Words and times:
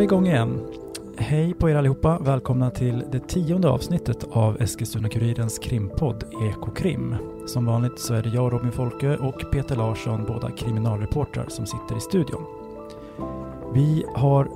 Då 0.00 0.02
vi 0.02 0.06
igång 0.06 0.26
igen. 0.26 0.60
Hej 1.16 1.54
på 1.54 1.70
er 1.70 1.76
allihopa. 1.76 2.18
Välkomna 2.18 2.70
till 2.70 3.04
det 3.12 3.28
tionde 3.28 3.68
avsnittet 3.68 4.24
av 4.32 4.58
Eskilstuna-Kurirens 4.58 5.62
krimpodd 5.62 6.24
Ekokrim. 6.42 7.16
Som 7.46 7.66
vanligt 7.66 7.98
så 7.98 8.14
är 8.14 8.22
det 8.22 8.28
jag, 8.28 8.52
Robin 8.52 8.72
Folke 8.72 9.16
och 9.16 9.52
Peter 9.52 9.76
Larsson, 9.76 10.24
båda 10.28 10.50
kriminalreportrar 10.50 11.46
som 11.48 11.66
sitter 11.66 11.96
i 11.96 12.00
studion. 12.00 12.44
Vi 13.74 14.04
har 14.14 14.48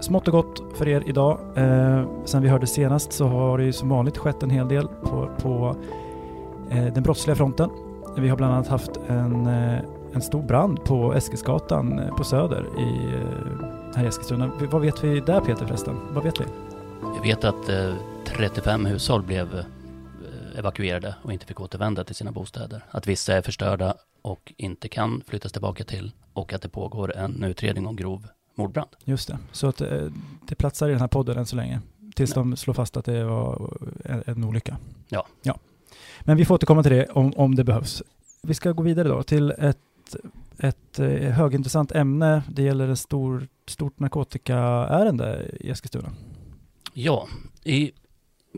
smått 0.00 0.28
och 0.28 0.32
gott 0.32 0.62
för 0.74 0.88
er 0.88 1.02
idag. 1.06 1.38
Eh, 1.54 2.04
sen 2.24 2.42
vi 2.42 2.48
hörde 2.48 2.66
senast 2.66 3.12
så 3.12 3.26
har 3.26 3.58
det 3.58 3.64
ju 3.64 3.72
som 3.72 3.88
vanligt 3.88 4.18
skett 4.18 4.42
en 4.42 4.50
hel 4.50 4.68
del 4.68 4.88
på, 4.88 5.30
på 5.42 5.76
eh, 6.70 6.94
den 6.94 7.02
brottsliga 7.02 7.36
fronten. 7.36 7.70
Vi 8.16 8.28
har 8.28 8.36
bland 8.36 8.54
annat 8.54 8.68
haft 8.68 8.96
en, 9.08 9.46
eh, 9.46 9.78
en 10.12 10.22
stor 10.22 10.42
brand 10.42 10.84
på 10.84 11.14
Eskilsgatan 11.14 11.98
eh, 11.98 12.16
på 12.16 12.24
Söder 12.24 12.66
i, 12.78 13.14
eh, 13.14 13.77
här 13.98 14.04
i 14.04 14.08
Eskilstuna. 14.08 14.46
Vad 14.60 14.82
vet 14.82 15.04
vi 15.04 15.20
där 15.20 15.40
Peter 15.40 15.66
förresten? 15.66 15.96
Vad 16.10 16.24
vet 16.24 16.40
vi? 16.40 16.44
Vi 17.22 17.28
vet 17.28 17.44
att 17.44 17.68
eh, 17.68 17.94
35 18.24 18.86
hushåll 18.86 19.22
blev 19.22 19.58
eh, 19.58 20.58
evakuerade 20.58 21.14
och 21.22 21.32
inte 21.32 21.46
fick 21.46 21.60
återvända 21.60 22.04
till 22.04 22.14
sina 22.14 22.32
bostäder. 22.32 22.84
Att 22.90 23.06
vissa 23.06 23.34
är 23.34 23.42
förstörda 23.42 23.94
och 24.22 24.52
inte 24.56 24.88
kan 24.88 25.22
flyttas 25.26 25.52
tillbaka 25.52 25.84
till 25.84 26.12
och 26.32 26.52
att 26.52 26.62
det 26.62 26.68
pågår 26.68 27.16
en 27.16 27.44
utredning 27.44 27.86
om 27.86 27.96
grov 27.96 28.26
mordbrand. 28.54 28.88
Just 29.04 29.28
det. 29.28 29.38
Så 29.52 29.66
att 29.68 29.80
eh, 29.80 29.88
det 30.48 30.54
platsar 30.54 30.88
i 30.88 30.92
den 30.92 31.00
här 31.00 31.08
podden 31.08 31.38
än 31.38 31.46
så 31.46 31.56
länge. 31.56 31.80
Tills 32.14 32.30
Ja. 32.30 32.34
de 32.42 32.56
slår 32.56 32.74
fast 32.74 32.96
att 32.96 33.04
det 33.04 33.24
var 33.24 33.76
en, 34.04 34.22
en 34.26 34.44
olycka. 34.44 34.76
Ja. 35.08 35.26
ja. 35.42 35.58
Men 36.20 36.36
vi 36.36 36.44
får 36.44 36.54
återkomma 36.54 36.82
till 36.82 36.92
det 36.92 37.06
om, 37.06 37.32
om 37.36 37.54
det 37.54 37.64
behövs. 37.64 38.02
Vi 38.42 38.54
ska 38.54 38.72
gå 38.72 38.82
vidare 38.82 39.08
då 39.08 39.22
till 39.22 39.50
ett, 39.58 39.78
ett 40.58 40.98
eh, 40.98 41.06
högintressant 41.08 41.92
ämne. 41.92 42.42
Det 42.48 42.62
gäller 42.62 42.88
ett 42.88 42.98
stor, 42.98 43.48
stort 43.66 44.00
narkotikaärende 44.00 45.50
i 45.60 45.70
Eskilstuna. 45.70 46.12
Ja, 46.92 47.28
i 47.64 47.92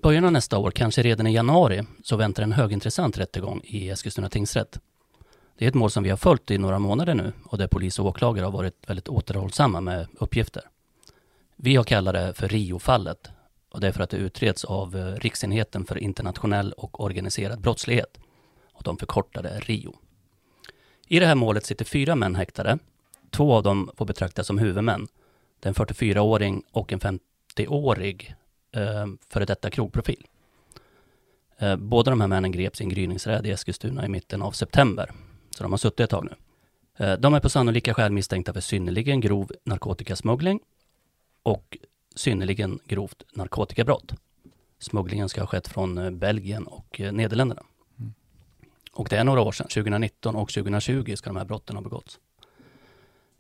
början 0.03 0.25
av 0.25 0.33
nästa 0.33 0.59
år, 0.59 0.71
kanske 0.71 1.03
redan 1.03 1.27
i 1.27 1.35
januari, 1.35 1.83
så 2.03 2.17
väntar 2.17 2.43
en 2.43 2.53
högintressant 2.53 3.19
rättegång 3.19 3.61
i 3.65 3.91
Eskilstuna 3.91 4.29
tingsrätt. 4.29 4.79
Det 5.59 5.65
är 5.65 5.69
ett 5.69 5.75
mål 5.75 5.91
som 5.91 6.03
vi 6.03 6.11
har 6.11 6.17
följt 6.17 6.51
i 6.51 6.59
några 6.59 6.79
månader 6.79 7.15
nu 7.15 7.33
och 7.45 7.59
där 7.59 7.67
polis 7.67 7.99
och 7.99 8.07
åklagare 8.07 8.45
har 8.45 8.53
varit 8.53 8.85
väldigt 8.87 9.09
återhållsamma 9.09 9.81
med 9.81 10.07
uppgifter. 10.19 10.63
Vi 11.57 11.77
har 11.77 11.85
kallat 11.85 12.15
det 12.15 12.35
för 12.35 12.49
Rio-fallet 12.49 13.31
och 13.71 13.81
det 13.81 13.89
är 13.89 13.93
för 13.93 14.03
att 14.03 14.11
det 14.11 14.17
utreds 14.17 14.65
av 14.65 14.97
eh, 14.97 15.15
Riksenheten 15.15 15.85
för 15.85 15.99
internationell 15.99 16.73
och 16.73 17.05
organiserad 17.05 17.61
brottslighet 17.61 18.19
och 18.73 18.83
de 18.83 18.97
förkortade 18.97 19.61
RIO. 19.61 19.97
I 21.13 21.19
det 21.19 21.27
här 21.27 21.35
målet 21.35 21.67
sitter 21.67 21.85
fyra 21.85 22.15
män 22.15 22.35
häktade. 22.35 22.79
Två 23.31 23.55
av 23.55 23.63
dem 23.63 23.91
får 23.97 24.05
betraktas 24.05 24.47
som 24.47 24.59
huvudmän. 24.59 25.09
Det 25.61 25.67
är 25.67 25.69
en 25.69 25.75
44-åring 25.75 26.63
och 26.73 26.93
en 26.93 27.01
50-årig 27.01 28.35
eh, 28.73 29.07
före 29.29 29.45
detta 29.45 29.71
krogprofil. 29.71 30.27
Eh, 31.59 31.77
båda 31.77 32.11
de 32.11 32.21
här 32.21 32.29
männen 32.29 32.53
greps 32.53 32.81
i 32.81 32.85
en 32.85 32.91
gryningsräd 32.91 33.47
i 33.47 33.51
Eskilstuna 33.51 34.07
i 34.07 34.09
mitten 34.09 34.43
av 34.43 34.53
september. 34.53 35.13
Så 35.51 35.63
de 35.63 35.73
har 35.73 35.79
suttit 35.79 36.01
ett 36.01 36.11
tag 36.11 36.25
nu. 36.25 36.35
Eh, 37.07 37.19
de 37.19 37.35
är 37.35 37.41
på 37.41 37.49
sannolika 37.49 37.95
skäl 37.95 38.13
misstänkta 38.13 38.53
för 38.53 38.61
synnerligen 38.61 39.21
grov 39.21 39.53
narkotikasmuggling 39.65 40.61
och 41.43 41.79
synnerligen 42.15 42.79
grovt 42.87 43.23
narkotikabrott. 43.35 44.13
Smugglingen 44.79 45.29
ska 45.29 45.41
ha 45.41 45.47
skett 45.47 45.69
från 45.69 45.99
eh, 45.99 46.11
Belgien 46.11 46.67
och 46.67 47.01
eh, 47.01 47.13
Nederländerna. 47.13 47.63
Och 48.93 49.09
det 49.09 49.17
är 49.17 49.25
några 49.25 49.41
år 49.41 49.53
sedan, 49.53 49.69
2019 49.69 50.37
och 50.37 50.49
2020 50.53 51.15
ska 51.17 51.31
de 51.31 51.37
här 51.37 51.45
brotten 51.45 51.77
ha 51.77 51.83
begåtts. 51.83 52.19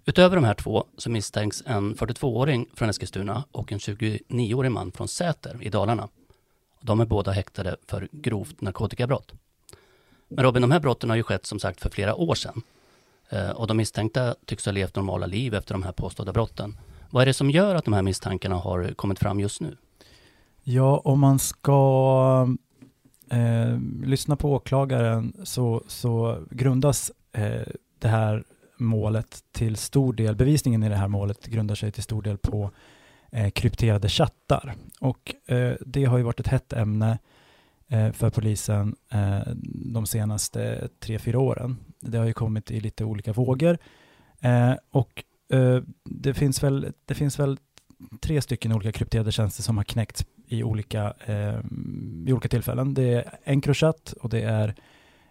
Utöver 0.04 0.36
de 0.36 0.44
här 0.44 0.54
två 0.54 0.84
så 0.96 1.10
misstänks 1.10 1.62
en 1.66 1.94
42-åring 1.94 2.68
från 2.74 2.90
Eskilstuna 2.90 3.44
och 3.52 3.72
en 3.72 3.78
29-årig 3.78 4.70
man 4.70 4.92
från 4.92 5.08
Säter 5.08 5.58
i 5.60 5.68
Dalarna. 5.68 6.08
De 6.80 7.00
är 7.00 7.06
båda 7.06 7.32
häktade 7.32 7.76
för 7.86 8.08
grovt 8.12 8.60
narkotikabrott. 8.60 9.32
Men 10.28 10.44
Robin, 10.44 10.62
de 10.62 10.70
här 10.70 10.80
brotten 10.80 11.10
har 11.10 11.16
ju 11.16 11.22
skett 11.22 11.46
som 11.46 11.58
sagt 11.58 11.80
för 11.80 11.90
flera 11.90 12.14
år 12.14 12.34
sedan. 12.34 12.62
Eh, 13.28 13.50
och 13.50 13.66
de 13.66 13.76
misstänkta 13.76 14.34
tycks 14.44 14.64
ha 14.64 14.72
levt 14.72 14.96
normala 14.96 15.26
liv 15.26 15.54
efter 15.54 15.74
de 15.74 15.82
här 15.82 15.92
påstådda 15.92 16.32
brotten. 16.32 16.78
Vad 17.10 17.22
är 17.22 17.26
det 17.26 17.34
som 17.34 17.50
gör 17.50 17.74
att 17.74 17.84
de 17.84 17.94
här 17.94 18.02
misstankarna 18.02 18.56
har 18.56 18.94
kommit 18.94 19.18
fram 19.18 19.40
just 19.40 19.60
nu? 19.60 19.76
Ja, 20.62 20.98
om 21.04 21.20
man 21.20 21.38
ska 21.38 22.56
eh, 23.30 23.78
lyssna 24.04 24.36
på 24.36 24.52
åklagaren 24.52 25.32
så, 25.44 25.82
så 25.86 26.38
grundas 26.50 27.12
eh, 27.32 27.62
det 27.98 28.08
här 28.08 28.44
målet 28.76 29.44
till 29.52 29.76
stor 29.76 30.12
del, 30.12 30.36
bevisningen 30.36 30.82
i 30.82 30.88
det 30.88 30.96
här 30.96 31.08
målet 31.08 31.46
grundar 31.46 31.74
sig 31.74 31.92
till 31.92 32.02
stor 32.02 32.22
del 32.22 32.38
på 32.38 32.70
eh, 33.32 33.50
krypterade 33.50 34.08
chattar. 34.08 34.74
Och 35.00 35.34
eh, 35.46 35.74
det 35.80 36.04
har 36.04 36.18
ju 36.18 36.24
varit 36.24 36.40
ett 36.40 36.46
hett 36.46 36.72
ämne 36.72 37.18
eh, 37.88 38.12
för 38.12 38.30
polisen 38.30 38.96
eh, 39.12 39.52
de 39.92 40.06
senaste 40.06 40.88
tre, 40.98 41.18
fyra 41.18 41.38
åren. 41.38 41.76
Det 42.00 42.18
har 42.18 42.26
ju 42.26 42.32
kommit 42.32 42.70
i 42.70 42.80
lite 42.80 43.04
olika 43.04 43.32
vågor. 43.32 43.78
Eh, 44.40 44.74
och 44.90 45.24
eh, 45.52 45.82
det, 46.04 46.34
finns 46.34 46.62
väl, 46.62 46.92
det 47.04 47.14
finns 47.14 47.38
väl 47.38 47.58
tre 48.20 48.42
stycken 48.42 48.72
olika 48.72 48.92
krypterade 48.92 49.32
tjänster 49.32 49.62
som 49.62 49.76
har 49.76 49.84
knäckts 49.84 50.24
i 50.50 50.62
olika, 50.62 51.14
eh, 51.26 51.58
i 52.26 52.32
olika 52.32 52.48
tillfällen. 52.48 52.94
Det 52.94 53.14
är 53.14 53.38
Encrochat 53.44 54.14
och 54.20 54.28
det 54.28 54.42
är 54.42 54.68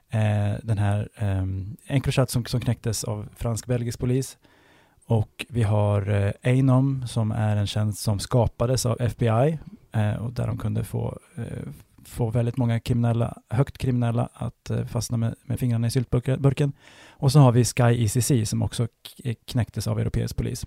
eh, 0.10 0.60
den 0.64 0.78
här 0.78 1.10
eh, 1.16 1.44
Encrochat 1.88 2.30
som, 2.30 2.46
som 2.46 2.62
knäcktes 2.62 3.04
av 3.04 3.30
fransk-belgisk 3.36 4.00
polis. 4.00 4.38
Och 5.06 5.46
vi 5.50 5.64
har 5.64 6.10
eh, 6.10 6.60
Anom 6.60 7.08
som 7.08 7.32
är 7.32 7.56
en 7.56 7.68
tjänst 7.68 8.02
som 8.02 8.20
skapades 8.20 8.86
av 8.86 9.02
FBI 9.02 9.60
eh, 9.92 10.16
och 10.16 10.34
där 10.34 10.48
de 10.48 10.58
kunde 10.58 10.84
få, 10.84 11.20
eh, 11.36 11.70
få 12.10 12.30
väldigt 12.30 12.58
många 12.58 12.80
kriminella, 12.80 13.38
högt 13.50 13.78
kriminella 13.78 14.30
att 14.34 14.70
eh, 14.70 14.86
fastna 14.86 15.18
med, 15.18 15.36
med 15.44 15.60
fingrarna 15.60 15.88
i 15.88 15.92
syltburken. 15.92 16.74
Och 17.10 17.32
så 17.32 17.40
har 17.40 17.52
vi 17.52 17.66
Sky 17.66 18.06
ECC 18.06 18.50
som 18.50 18.62
också 18.62 18.88
eh, 19.24 19.36
knäcktes 19.46 19.88
av 19.88 20.00
europeisk 20.00 20.36
polis. 20.36 20.66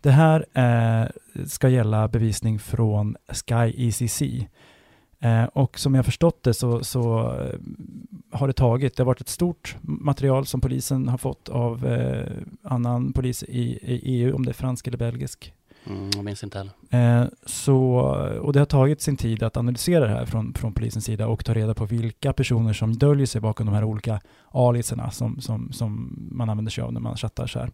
Det 0.00 0.10
här 0.10 0.46
eh, 0.52 1.08
ska 1.46 1.68
gälla 1.68 2.08
bevisning 2.08 2.58
från 2.58 3.16
Sky 3.28 3.88
ECC. 3.88 4.22
Eh, 5.20 5.44
och 5.44 5.78
som 5.78 5.94
jag 5.94 6.04
förstått 6.04 6.42
det 6.42 6.54
så, 6.54 6.84
så 6.84 7.32
eh, 7.40 7.58
har 8.32 8.46
det 8.46 8.52
tagit, 8.52 8.96
det 8.96 9.02
har 9.02 9.06
varit 9.06 9.20
ett 9.20 9.28
stort 9.28 9.76
material 9.82 10.46
som 10.46 10.60
polisen 10.60 11.08
har 11.08 11.18
fått 11.18 11.48
av 11.48 11.86
eh, 11.86 12.32
annan 12.62 13.12
polis 13.12 13.42
i, 13.42 13.62
i 13.82 14.00
EU, 14.04 14.34
om 14.34 14.44
det 14.44 14.50
är 14.50 14.54
fransk 14.54 14.86
eller 14.86 14.98
belgisk. 14.98 15.52
Mm, 15.86 16.10
jag 16.14 16.24
minns 16.24 16.44
inte 16.44 16.58
heller. 16.58 16.72
Eh, 17.22 17.28
så, 17.46 17.80
och 18.42 18.52
det 18.52 18.58
har 18.58 18.66
tagit 18.66 19.00
sin 19.00 19.16
tid 19.16 19.42
att 19.42 19.56
analysera 19.56 20.04
det 20.06 20.10
här 20.10 20.26
från, 20.26 20.54
från 20.54 20.72
polisens 20.72 21.04
sida 21.04 21.26
och 21.26 21.44
ta 21.44 21.54
reda 21.54 21.74
på 21.74 21.84
vilka 21.84 22.32
personer 22.32 22.72
som 22.72 22.96
döljer 22.96 23.26
sig 23.26 23.40
bakom 23.40 23.66
de 23.66 23.74
här 23.74 23.84
olika 23.84 24.20
aliaserna 24.50 25.10
som, 25.10 25.40
som, 25.40 25.72
som 25.72 26.16
man 26.32 26.50
använder 26.50 26.70
sig 26.72 26.84
av 26.84 26.92
när 26.92 27.00
man 27.00 27.16
chattar 27.16 27.46
så 27.46 27.58
här. 27.58 27.70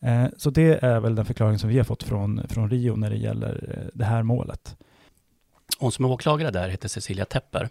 Eh, 0.00 0.30
så 0.36 0.50
det 0.50 0.84
är 0.84 1.00
väl 1.00 1.14
den 1.14 1.24
förklaring 1.24 1.58
som 1.58 1.68
vi 1.68 1.76
har 1.78 1.84
fått 1.84 2.02
från, 2.02 2.48
från 2.48 2.70
Rio 2.70 2.96
när 2.96 3.10
det 3.10 3.16
gäller 3.16 3.78
eh, 3.78 3.90
det 3.94 4.04
här 4.04 4.22
målet. 4.22 4.76
Hon 5.78 5.92
som 5.92 6.04
är 6.04 6.10
åklagare 6.10 6.50
där 6.50 6.68
heter 6.68 6.88
Cecilia 6.88 7.24
Tepper. 7.24 7.68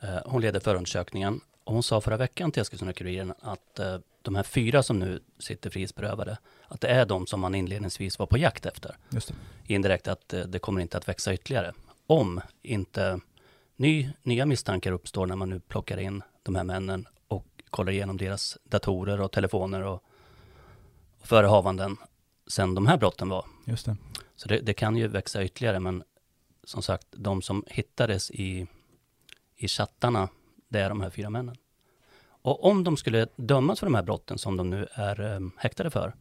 Eh, 0.00 0.08
Hon 0.24 0.40
leder 0.40 0.60
förundersökningen 0.60 1.40
och 1.64 1.74
hon 1.74 1.82
sa 1.82 2.00
förra 2.00 2.16
veckan 2.16 2.52
till 2.52 2.62
Eskilstuna-Kuriren 2.62 3.32
att 3.40 3.78
eh, 3.78 3.96
de 4.26 4.34
här 4.34 4.42
fyra 4.42 4.82
som 4.82 4.98
nu 4.98 5.20
sitter 5.38 5.70
frihetsberövade, 5.70 6.38
att 6.68 6.80
det 6.80 6.88
är 6.88 7.06
de 7.06 7.26
som 7.26 7.40
man 7.40 7.54
inledningsvis 7.54 8.18
var 8.18 8.26
på 8.26 8.38
jakt 8.38 8.66
efter. 8.66 8.96
Just 9.10 9.28
det. 9.28 9.34
Indirekt 9.74 10.08
att 10.08 10.32
eh, 10.32 10.40
det 10.40 10.58
kommer 10.58 10.80
inte 10.80 10.98
att 10.98 11.08
växa 11.08 11.34
ytterligare. 11.34 11.72
Om 12.06 12.40
inte 12.62 13.20
ny, 13.76 14.10
nya 14.22 14.46
misstankar 14.46 14.92
uppstår 14.92 15.26
när 15.26 15.36
man 15.36 15.50
nu 15.50 15.60
plockar 15.60 15.98
in 15.98 16.22
de 16.42 16.54
här 16.54 16.64
männen 16.64 17.06
och 17.28 17.46
kollar 17.70 17.92
igenom 17.92 18.16
deras 18.16 18.58
datorer 18.64 19.20
och 19.20 19.32
telefoner 19.32 19.82
och, 19.82 20.02
och 21.20 21.26
förehavanden 21.26 21.96
sen 22.46 22.74
de 22.74 22.86
här 22.86 22.96
brotten 22.96 23.28
var. 23.28 23.46
Just 23.64 23.86
det. 23.86 23.96
Så 24.36 24.48
det, 24.48 24.58
det 24.58 24.74
kan 24.74 24.96
ju 24.96 25.08
växa 25.08 25.44
ytterligare, 25.44 25.80
men 25.80 26.02
som 26.64 26.82
sagt, 26.82 27.06
de 27.10 27.42
som 27.42 27.64
hittades 27.66 28.30
i, 28.30 28.66
i 29.56 29.68
chattarna, 29.68 30.28
det 30.68 30.80
är 30.80 30.88
de 30.88 31.00
här 31.00 31.10
fyra 31.10 31.30
männen. 31.30 31.56
Och 32.46 32.64
om 32.64 32.84
de 32.84 32.96
skulle 32.96 33.26
dömas 33.36 33.80
för 33.80 33.86
de 33.86 33.94
här 33.94 34.02
brotten 34.02 34.38
som 34.38 34.56
de 34.56 34.70
nu 34.70 34.86
är 34.92 35.34
eh, 35.34 35.40
häktade 35.56 35.90
för, 35.90 36.14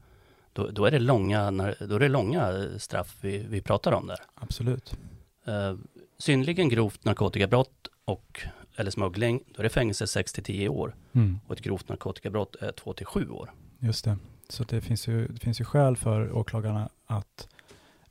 då, 0.53 0.67
då, 0.67 0.85
är 0.85 0.91
det 0.91 0.99
långa, 0.99 1.51
då 1.79 1.95
är 1.95 1.99
det 1.99 2.09
långa 2.09 2.49
eh, 2.49 2.77
straff 2.77 3.15
vi, 3.21 3.45
vi 3.49 3.61
pratar 3.61 3.91
om 3.91 4.07
där. 4.07 4.17
Absolut. 4.35 4.97
Eh, 5.45 5.75
synnerligen 6.17 6.69
grovt 6.69 7.05
narkotikabrott 7.05 7.87
och 8.05 8.41
eller 8.75 8.91
smuggling, 8.91 9.43
då 9.47 9.59
är 9.59 9.63
det 9.63 9.69
fängelse 9.69 10.07
6 10.07 10.33
till 10.33 10.43
10 10.43 10.69
år. 10.69 10.95
Mm. 11.13 11.39
Och 11.47 11.53
ett 11.53 11.61
grovt 11.61 11.89
narkotikabrott 11.89 12.55
är 12.55 12.71
2 12.71 12.93
till 12.93 13.05
7 13.05 13.29
år. 13.29 13.51
Just 13.79 14.05
det. 14.05 14.17
Så 14.49 14.63
det 14.63 14.81
finns 14.81 15.07
ju, 15.07 15.27
det 15.27 15.39
finns 15.39 15.61
ju 15.61 15.65
skäl 15.65 15.97
för 15.97 16.37
åklagarna 16.37 16.89
att, 17.05 17.47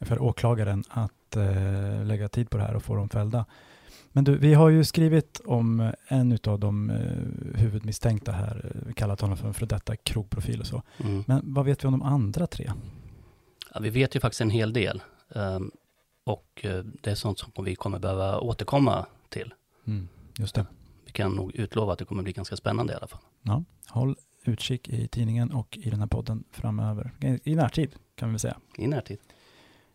för 0.01 0.23
åklagaren 0.23 0.85
att 0.89 1.37
eh, 1.37 2.05
lägga 2.05 2.29
tid 2.29 2.51
på 2.51 2.57
det 2.57 2.63
här 2.63 2.77
och 2.77 2.83
få 2.83 2.97
dem 2.97 3.09
fällda. 3.09 3.45
Men 4.17 4.25
du, 4.25 4.39
vi 4.39 4.55
har 4.55 4.69
ju 4.69 4.85
skrivit 4.85 5.41
om 5.45 5.93
en 6.09 6.39
av 6.47 6.59
de 6.61 6.91
eh, 6.91 7.61
huvudmisstänkta 7.61 8.33
här, 8.33 8.83
eh, 8.87 8.93
kallat 8.93 9.21
honom 9.21 9.37
för 9.37 9.49
en 9.49 9.55
för 9.55 9.67
detta 9.67 9.97
krogprofil 9.97 10.61
och 10.61 10.67
så. 10.67 10.83
Mm. 10.99 11.25
Men 11.27 11.55
vad 11.55 11.65
vet 11.65 11.85
vi 11.85 11.87
om 11.87 11.93
de 11.93 12.03
andra 12.03 12.47
tre? 12.47 12.73
Ja, 13.75 13.81
vi 13.81 13.91
vet 13.91 14.17
ju 14.17 14.21
faktiskt 14.21 14.41
en 14.41 14.51
hel 14.51 14.73
del. 14.73 15.03
Um, 15.29 15.71
och 16.25 16.67
uh, 16.67 16.85
det 17.03 17.11
är 17.11 17.15
sånt 17.15 17.39
som 17.39 17.65
vi 17.65 17.75
kommer 17.75 17.99
behöva 17.99 18.39
återkomma 18.39 19.07
till. 19.29 19.55
Mm, 19.87 20.09
just 20.39 20.55
det. 20.55 20.67
Vi 21.07 21.13
kan 21.13 21.33
nog 21.33 21.55
utlova 21.55 21.93
att 21.93 21.99
det 21.99 22.05
kommer 22.05 22.23
bli 22.23 22.33
ganska 22.33 22.57
spännande 22.57 22.93
i 22.93 22.97
alla 22.97 23.07
fall. 23.07 23.21
Ja, 23.43 23.65
håll 23.89 24.17
utkik 24.45 24.89
i 24.89 25.09
tidningen 25.09 25.53
och 25.53 25.79
i 25.79 25.91
den 25.91 26.01
här 26.01 26.07
podden 26.07 26.45
framöver. 26.51 27.13
I 27.45 27.55
närtid 27.55 27.95
kan 28.15 28.29
vi 28.29 28.33
väl 28.33 28.41
säga. 28.41 28.57
I 28.77 28.87
närtid. 28.87 29.19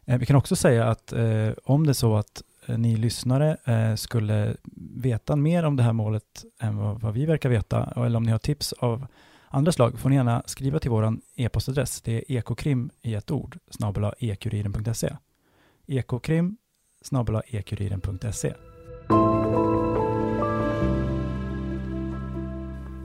Eh, 0.05 0.17
vi 0.17 0.25
kan 0.25 0.35
också 0.35 0.55
säga 0.55 0.85
att 0.85 1.13
eh, 1.13 1.51
om 1.63 1.85
det 1.85 1.91
är 1.91 1.93
så 1.93 2.15
att 2.15 2.41
eh, 2.41 2.48
Eh, 2.69 2.77
ni 2.77 2.95
lyssnare 2.95 3.57
eh, 3.65 3.95
skulle 3.95 4.55
veta 4.95 5.35
mer 5.35 5.63
om 5.63 5.75
det 5.75 5.83
här 5.83 5.93
målet 5.93 6.45
än 6.59 6.77
vad, 6.77 7.01
vad, 7.01 7.13
vi 7.13 7.25
verkar 7.25 7.49
veta, 7.49 7.93
eller 7.95 8.17
om 8.17 8.23
ni 8.23 8.31
har 8.31 8.39
tips 8.39 8.73
av 8.73 9.07
andra 9.47 9.71
slag, 9.71 9.99
får 9.99 10.09
ni 10.09 10.15
gärna 10.15 10.43
skriva 10.45 10.79
till 10.79 10.91
vår 10.91 11.17
e-postadress. 11.35 12.01
Det 12.01 12.17
är 12.17 12.37
ekokrim 12.37 12.89
i 13.01 13.15
ett 13.15 13.31
ord, 13.31 13.57
snabel 13.69 14.13
ekuriren.se. 14.19 15.15
Ekokrim 15.87 16.57
snabel 17.01 17.41
ekuriren.se. 17.47 18.53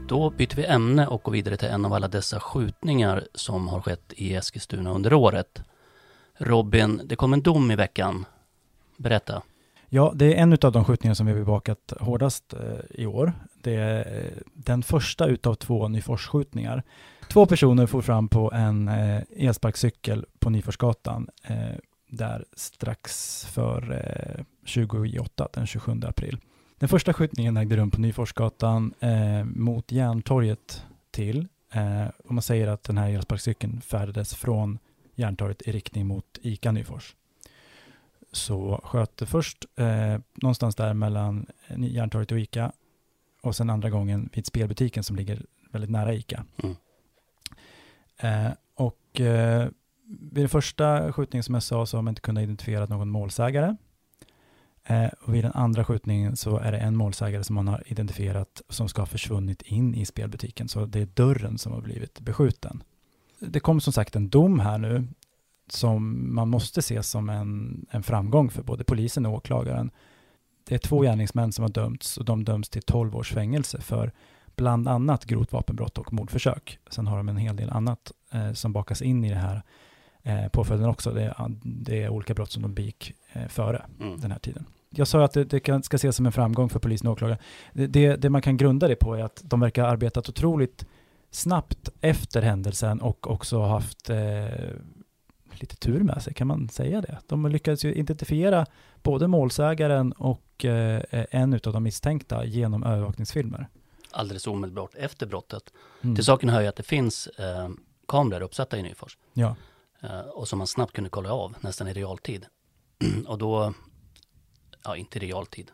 Då 0.08 0.30
byter 0.30 0.56
vi 0.56 0.64
ämne 0.64 1.06
och 1.06 1.22
går 1.22 1.32
vidare 1.32 1.56
till 1.56 1.68
en 1.68 1.84
av 1.84 1.92
alla 1.92 2.08
dessa 2.08 2.40
skjutningar 2.40 3.28
som 3.34 3.68
har 3.68 3.80
skett 3.80 4.12
i 4.16 4.34
Eskilstuna 4.34 4.90
under 4.90 5.14
året. 5.14 5.62
Robin, 6.38 7.00
det 7.04 7.16
kom 7.16 7.32
en 7.32 7.42
dom 7.42 7.70
i 7.70 7.76
veckan. 7.76 8.26
Berätta. 8.96 9.42
Ja, 9.94 10.12
det 10.14 10.34
är 10.34 10.42
en 10.42 10.52
av 10.52 10.72
de 10.72 10.84
skjutningar 10.84 11.14
som 11.14 11.26
vi 11.26 11.32
har 11.32 11.38
bevakat 11.38 11.92
hårdast 12.00 12.52
eh, 12.52 13.00
i 13.02 13.06
år. 13.06 13.32
Det 13.62 13.74
är 13.74 14.24
eh, 14.24 14.42
den 14.54 14.82
första 14.82 15.26
utav 15.26 15.54
två 15.54 15.88
Nyforsskjutningar. 15.88 16.82
Två 17.28 17.46
personer 17.46 17.86
for 17.86 18.02
fram 18.02 18.28
på 18.28 18.52
en 18.52 18.88
eh, 18.88 19.22
elsparkcykel 19.36 20.26
på 20.38 20.50
Nyforsgatan 20.50 21.28
där 22.08 22.44
strax 22.56 23.44
för 23.46 24.44
28, 24.64 25.48
den 25.52 25.66
27 25.66 26.00
april. 26.06 26.38
Den 26.78 26.88
första 26.88 27.12
skjutningen 27.12 27.56
ägde 27.56 27.76
rum 27.76 27.90
på 27.90 28.00
Nyforsgatan 28.00 28.94
mot 29.44 29.92
Järntorget 29.92 30.82
till. 31.10 31.48
Om 31.72 32.10
och 32.24 32.34
man 32.34 32.42
säger 32.42 32.66
att 32.66 32.84
den 32.84 32.98
här 32.98 33.10
elsparkcykeln 33.10 33.80
färdades 33.80 34.34
från 34.34 34.78
Järntorget 35.14 35.62
i 35.62 35.72
riktning 35.72 36.06
mot 36.06 36.38
ICA 36.42 36.72
Nyfors. 36.72 37.14
Så 38.34 38.80
sköt 38.84 39.16
det 39.16 39.26
först 39.26 39.64
eh, 39.76 40.18
någonstans 40.34 40.74
där 40.74 40.94
mellan 40.94 41.46
Järntorget 41.76 42.32
och 42.32 42.38
ICA 42.38 42.72
och 43.42 43.56
sen 43.56 43.70
andra 43.70 43.90
gången 43.90 44.30
vid 44.32 44.46
spelbutiken 44.46 45.04
som 45.04 45.16
ligger 45.16 45.42
väldigt 45.70 45.90
nära 45.90 46.14
ICA. 46.14 46.44
Mm. 46.62 46.76
Eh, 48.16 48.52
och 48.74 49.20
eh, 49.20 49.68
vid 50.06 50.42
den 50.42 50.48
första 50.48 51.12
skjutningen 51.12 51.42
som 51.42 51.54
jag 51.54 51.62
sa 51.62 51.86
så 51.86 51.96
har 51.96 52.02
man 52.02 52.12
inte 52.12 52.20
kunnat 52.20 52.42
identifiera 52.42 52.86
någon 52.86 53.08
målsägare. 53.08 53.76
Eh, 54.84 55.08
och 55.20 55.34
vid 55.34 55.44
den 55.44 55.52
andra 55.52 55.84
skjutningen 55.84 56.36
så 56.36 56.58
är 56.58 56.72
det 56.72 56.78
en 56.78 56.96
målsägare 56.96 57.44
som 57.44 57.54
man 57.54 57.68
har 57.68 57.82
identifierat 57.86 58.62
som 58.68 58.88
ska 58.88 59.02
ha 59.02 59.06
försvunnit 59.06 59.62
in 59.62 59.94
i 59.94 60.06
spelbutiken. 60.06 60.68
Så 60.68 60.86
det 60.86 61.00
är 61.00 61.06
dörren 61.06 61.58
som 61.58 61.72
har 61.72 61.80
blivit 61.80 62.20
beskjuten. 62.20 62.82
Det 63.38 63.60
kom 63.60 63.80
som 63.80 63.92
sagt 63.92 64.16
en 64.16 64.28
dom 64.28 64.60
här 64.60 64.78
nu 64.78 65.06
som 65.68 66.34
man 66.34 66.48
måste 66.48 66.82
se 66.82 67.02
som 67.02 67.28
en, 67.28 67.86
en 67.90 68.02
framgång 68.02 68.50
för 68.50 68.62
både 68.62 68.84
polisen 68.84 69.26
och 69.26 69.32
åklagaren. 69.32 69.90
Det 70.64 70.74
är 70.74 70.78
två 70.78 71.00
gärningsmän 71.00 71.52
som 71.52 71.62
har 71.62 71.68
dömts 71.68 72.16
och 72.16 72.24
de 72.24 72.44
döms 72.44 72.68
till 72.68 72.82
12 72.82 73.16
års 73.16 73.32
fängelse 73.32 73.80
för 73.80 74.12
bland 74.56 74.88
annat 74.88 75.24
grovt 75.24 75.52
vapenbrott 75.52 75.98
och 75.98 76.12
mordförsök. 76.12 76.78
Sen 76.90 77.06
har 77.06 77.16
de 77.16 77.28
en 77.28 77.36
hel 77.36 77.56
del 77.56 77.70
annat 77.70 78.12
eh, 78.32 78.52
som 78.52 78.72
bakas 78.72 79.02
in 79.02 79.24
i 79.24 79.28
det 79.28 79.34
här 79.34 79.62
eh, 80.22 80.48
påföljden 80.48 80.88
också. 80.88 81.10
Det 81.10 81.22
är, 81.22 81.34
det 81.62 82.02
är 82.02 82.08
olika 82.08 82.34
brott 82.34 82.50
som 82.50 82.62
de 82.62 82.74
begick 82.74 83.12
eh, 83.32 83.48
före 83.48 83.84
mm. 84.00 84.20
den 84.20 84.30
här 84.30 84.38
tiden. 84.38 84.66
Jag 84.90 85.08
sa 85.08 85.24
att 85.24 85.32
det, 85.32 85.44
det 85.44 85.60
kan, 85.60 85.82
ska 85.82 85.96
ses 85.96 86.16
som 86.16 86.26
en 86.26 86.32
framgång 86.32 86.68
för 86.68 86.78
polisen 86.78 87.06
och 87.08 87.12
åklagaren. 87.12 87.40
Det, 87.72 88.16
det, 88.16 88.30
man 88.30 88.42
kan 88.42 88.56
grunda 88.56 88.88
det 88.88 88.96
på 88.96 89.14
är 89.14 89.22
att 89.22 89.42
de 89.44 89.60
verkar 89.60 89.82
ha 89.82 89.90
arbetat 89.90 90.28
otroligt 90.28 90.86
snabbt 91.30 91.88
efter 92.00 92.42
händelsen 92.42 93.00
och 93.00 93.30
också 93.30 93.62
haft 93.62 94.10
eh, 94.10 94.16
lite 95.60 95.76
tur 95.76 96.00
med 96.00 96.22
sig, 96.22 96.34
kan 96.34 96.46
man 96.46 96.68
säga 96.68 97.00
det? 97.00 97.18
De 97.26 97.46
lyckades 97.46 97.84
ju 97.84 97.94
identifiera 97.94 98.66
både 99.02 99.28
målsägaren 99.28 100.12
och 100.12 100.64
eh, 100.64 101.02
en 101.30 101.54
av 101.54 101.72
de 101.72 101.82
misstänkta 101.82 102.44
genom 102.44 102.84
övervakningsfilmer. 102.84 103.68
Alldeles 104.10 104.46
omedelbart 104.46 104.94
efter 104.94 105.26
brottet. 105.26 105.72
Mm. 106.02 106.14
Till 106.14 106.24
saken 106.24 106.48
hör 106.48 106.60
ju 106.60 106.66
att 106.66 106.76
det 106.76 106.82
finns 106.82 107.26
eh, 107.26 107.68
kameror 108.08 108.42
uppsatta 108.42 108.78
i 108.78 108.82
Nyfors. 108.82 109.18
Ja. 109.32 109.56
Eh, 110.00 110.20
och 110.20 110.48
som 110.48 110.58
man 110.58 110.66
snabbt 110.66 110.92
kunde 110.92 111.10
kolla 111.10 111.32
av, 111.32 111.54
nästan 111.60 111.88
i 111.88 111.92
realtid. 111.92 112.46
och 113.26 113.38
då, 113.38 113.74
ja 114.84 114.96
inte 114.96 115.18
i 115.18 115.20
realtid. 115.20 115.70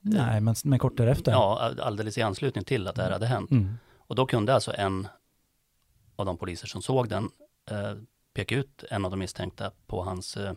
Nej, 0.00 0.40
men, 0.40 0.54
men 0.64 0.78
kort 0.78 0.96
därefter. 0.96 1.32
Ja, 1.32 1.74
alldeles 1.82 2.18
i 2.18 2.22
anslutning 2.22 2.64
till 2.64 2.88
att 2.88 2.94
det 2.94 3.02
här 3.02 3.10
hade 3.10 3.26
hänt. 3.26 3.50
Mm. 3.50 3.74
Och 3.98 4.14
då 4.14 4.26
kunde 4.26 4.54
alltså 4.54 4.72
en 4.76 5.08
av 6.16 6.26
de 6.26 6.36
poliser 6.36 6.66
som 6.66 6.82
såg 6.82 7.08
den 7.08 7.30
eh, 7.70 7.94
peka 8.34 8.54
ut 8.54 8.84
en 8.90 9.04
av 9.04 9.10
de 9.10 9.20
misstänkta 9.20 9.70
på 9.86 10.02
hans, 10.02 10.36
eh, 10.36 10.52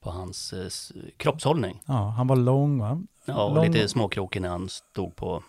på 0.00 0.10
hans 0.10 0.52
eh, 0.52 1.02
kroppshållning. 1.16 1.82
Ja, 1.86 2.08
han 2.08 2.26
var 2.26 2.36
lång 2.36 2.78
va? 2.78 3.02
Ja, 3.24 3.44
och 3.44 3.54
lång... 3.54 3.66
lite 3.66 3.88
småkrokig 3.88 4.42
när 4.42 4.48
han 4.48 4.68
stod 4.68 5.16
på 5.16 5.42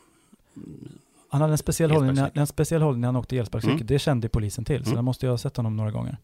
han 1.30 1.42
hade 1.42 1.54
en 1.54 1.58
speciell, 1.58 1.92
hållning, 1.92 2.26
en 2.34 2.48
speciell 2.48 2.82
hållning 2.82 3.02
när 3.02 3.08
han 3.08 3.16
åkte 3.16 3.38
elsparkcykel. 3.38 3.76
Mm. 3.76 3.88
Det 3.88 4.00
kände 4.00 4.30
polisen 4.30 4.66
till, 4.66 4.84
så 4.84 4.90
mm. 4.90 4.96
där 4.96 5.02
måste 5.02 5.26
jag 5.26 5.34
ha 5.34 5.38
sett 5.38 5.58
honom 5.58 5.78
några 5.78 5.92
gånger. 5.92 6.18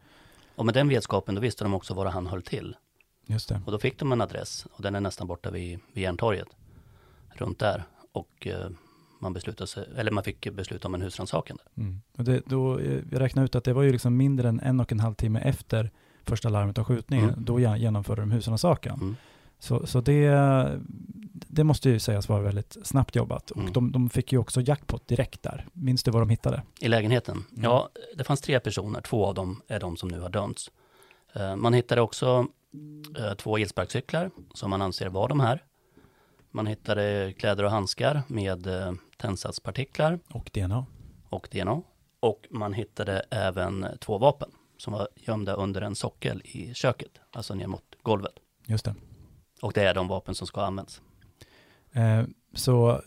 Och 0.55 0.65
med 0.65 0.73
den 0.73 0.87
vetskapen, 0.87 1.35
då 1.35 1.41
visste 1.41 1.63
de 1.63 1.73
också 1.73 1.93
var 1.93 2.05
han 2.05 2.27
höll 2.27 2.41
till. 2.41 2.75
Just 3.25 3.49
det. 3.49 3.61
Och 3.65 3.71
då 3.71 3.79
fick 3.79 3.99
de 3.99 4.11
en 4.11 4.21
adress, 4.21 4.65
och 4.71 4.81
den 4.81 4.95
är 4.95 4.99
nästan 4.99 5.27
borta 5.27 5.51
vid, 5.51 5.79
vid 5.93 6.03
Järntorget. 6.03 6.47
Runt 7.29 7.59
där. 7.59 7.83
Och 8.11 8.47
eh, 8.47 8.69
man 9.19 9.33
beslutade 9.33 9.67
sig, 9.67 9.87
eller 9.97 10.11
man 10.11 10.23
fick 10.23 10.51
besluta 10.53 10.87
om 10.87 10.95
en 10.95 11.01
husrannsakan. 11.01 11.57
Mm. 11.77 12.01
Då, 12.45 12.79
eh, 12.79 13.01
jag 13.11 13.21
räknade 13.21 13.45
ut 13.45 13.55
att 13.55 13.63
det 13.63 13.73
var 13.73 13.83
ju 13.83 13.91
liksom 13.91 14.17
mindre 14.17 14.49
än 14.49 14.59
en 14.59 14.79
och 14.79 14.91
en 14.91 14.99
halv 14.99 15.13
timme 15.13 15.39
efter 15.39 15.91
första 16.23 16.49
larmet 16.49 16.77
av 16.77 16.83
skjutningen. 16.83 17.29
Mm. 17.29 17.45
Då 17.45 17.59
genomförde 17.59 18.21
de 18.21 18.31
husrannsakan. 18.31 18.99
Mm. 19.01 19.15
Så, 19.59 19.87
så 19.87 20.01
det, 20.01 20.29
det 21.31 21.63
måste 21.63 21.89
ju 21.89 21.99
sägas 21.99 22.29
vara 22.29 22.41
väldigt 22.41 22.77
snabbt 22.83 23.15
jobbat. 23.15 23.51
Och 23.51 23.61
mm. 23.61 23.73
de, 23.73 23.91
de, 23.91 24.09
fick 24.09 24.31
ju 24.31 24.37
också 24.37 24.61
jackpot 24.61 25.07
direkt 25.07 25.43
där. 25.43 25.65
Minns 25.73 26.03
du 26.03 26.11
vad 26.11 26.21
de 26.21 26.29
hittade? 26.29 26.63
I 26.79 26.87
lägenheten? 26.87 27.43
Mm. 27.51 27.63
Ja, 27.63 27.89
det 28.15 28.23
fanns 28.23 28.41
tre 28.41 28.59
personer. 28.59 29.01
Två 29.01 29.25
av 29.25 29.33
dem 29.33 29.61
är 29.67 29.79
de 29.79 29.97
som 29.97 30.09
nu 30.09 30.19
har 30.19 30.29
dömts. 30.29 30.71
Eh, 31.33 31.55
man 31.55 31.73
hittade 31.73 32.01
också 32.01 32.47
eh, 33.17 33.33
två 33.33 33.57
elsparkcyklar 33.57 34.31
som 34.53 34.69
man 34.69 34.81
anser 34.81 35.09
var 35.09 35.27
de 35.27 35.39
här. 35.39 35.63
Man 36.51 36.67
hittade 36.67 37.33
kläder 37.37 37.63
och 37.63 37.71
handskar 37.71 38.21
med 38.27 38.67
eh, 38.67 38.93
tändsatspartiklar. 39.17 40.19
Och 40.29 40.49
DNA. 40.53 40.85
Och 41.29 41.47
DNA. 41.51 41.81
Och 42.19 42.47
man 42.49 42.73
hittade 42.73 43.25
även 43.31 43.85
två 43.99 44.17
vapen 44.17 44.49
som 44.77 44.93
var 44.93 45.07
gömda 45.15 45.53
under 45.53 45.81
en 45.81 45.95
sockel 45.95 46.41
i 46.45 46.73
köket, 46.73 47.11
alltså 47.31 47.55
ner 47.55 47.67
mot 47.67 47.95
golvet. 48.01 48.33
Just 48.65 48.85
det. 48.85 48.95
Och 49.61 49.73
det 49.73 49.83
är 49.83 49.93
de 49.93 50.07
vapen 50.07 50.35
som 50.35 50.47
ska 50.47 50.61
användas. 50.61 51.01
Eh, 51.91 52.23
så 52.53 53.01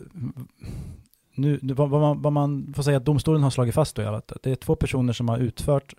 nu, 1.35 1.59
vad, 1.61 1.89
vad, 1.89 2.01
man, 2.01 2.21
vad, 2.21 2.33
man, 2.33 2.73
får 2.75 2.83
säga 2.83 2.97
att 2.97 3.05
domstolen 3.05 3.43
har 3.43 3.49
slagit 3.49 3.75
fast 3.75 3.95
då 3.95 4.01
är 4.01 4.13
att 4.13 4.31
det 4.43 4.51
är 4.51 4.55
två 4.55 4.75
personer 4.75 5.13
som 5.13 5.29
har 5.29 5.37
utfört 5.37 5.93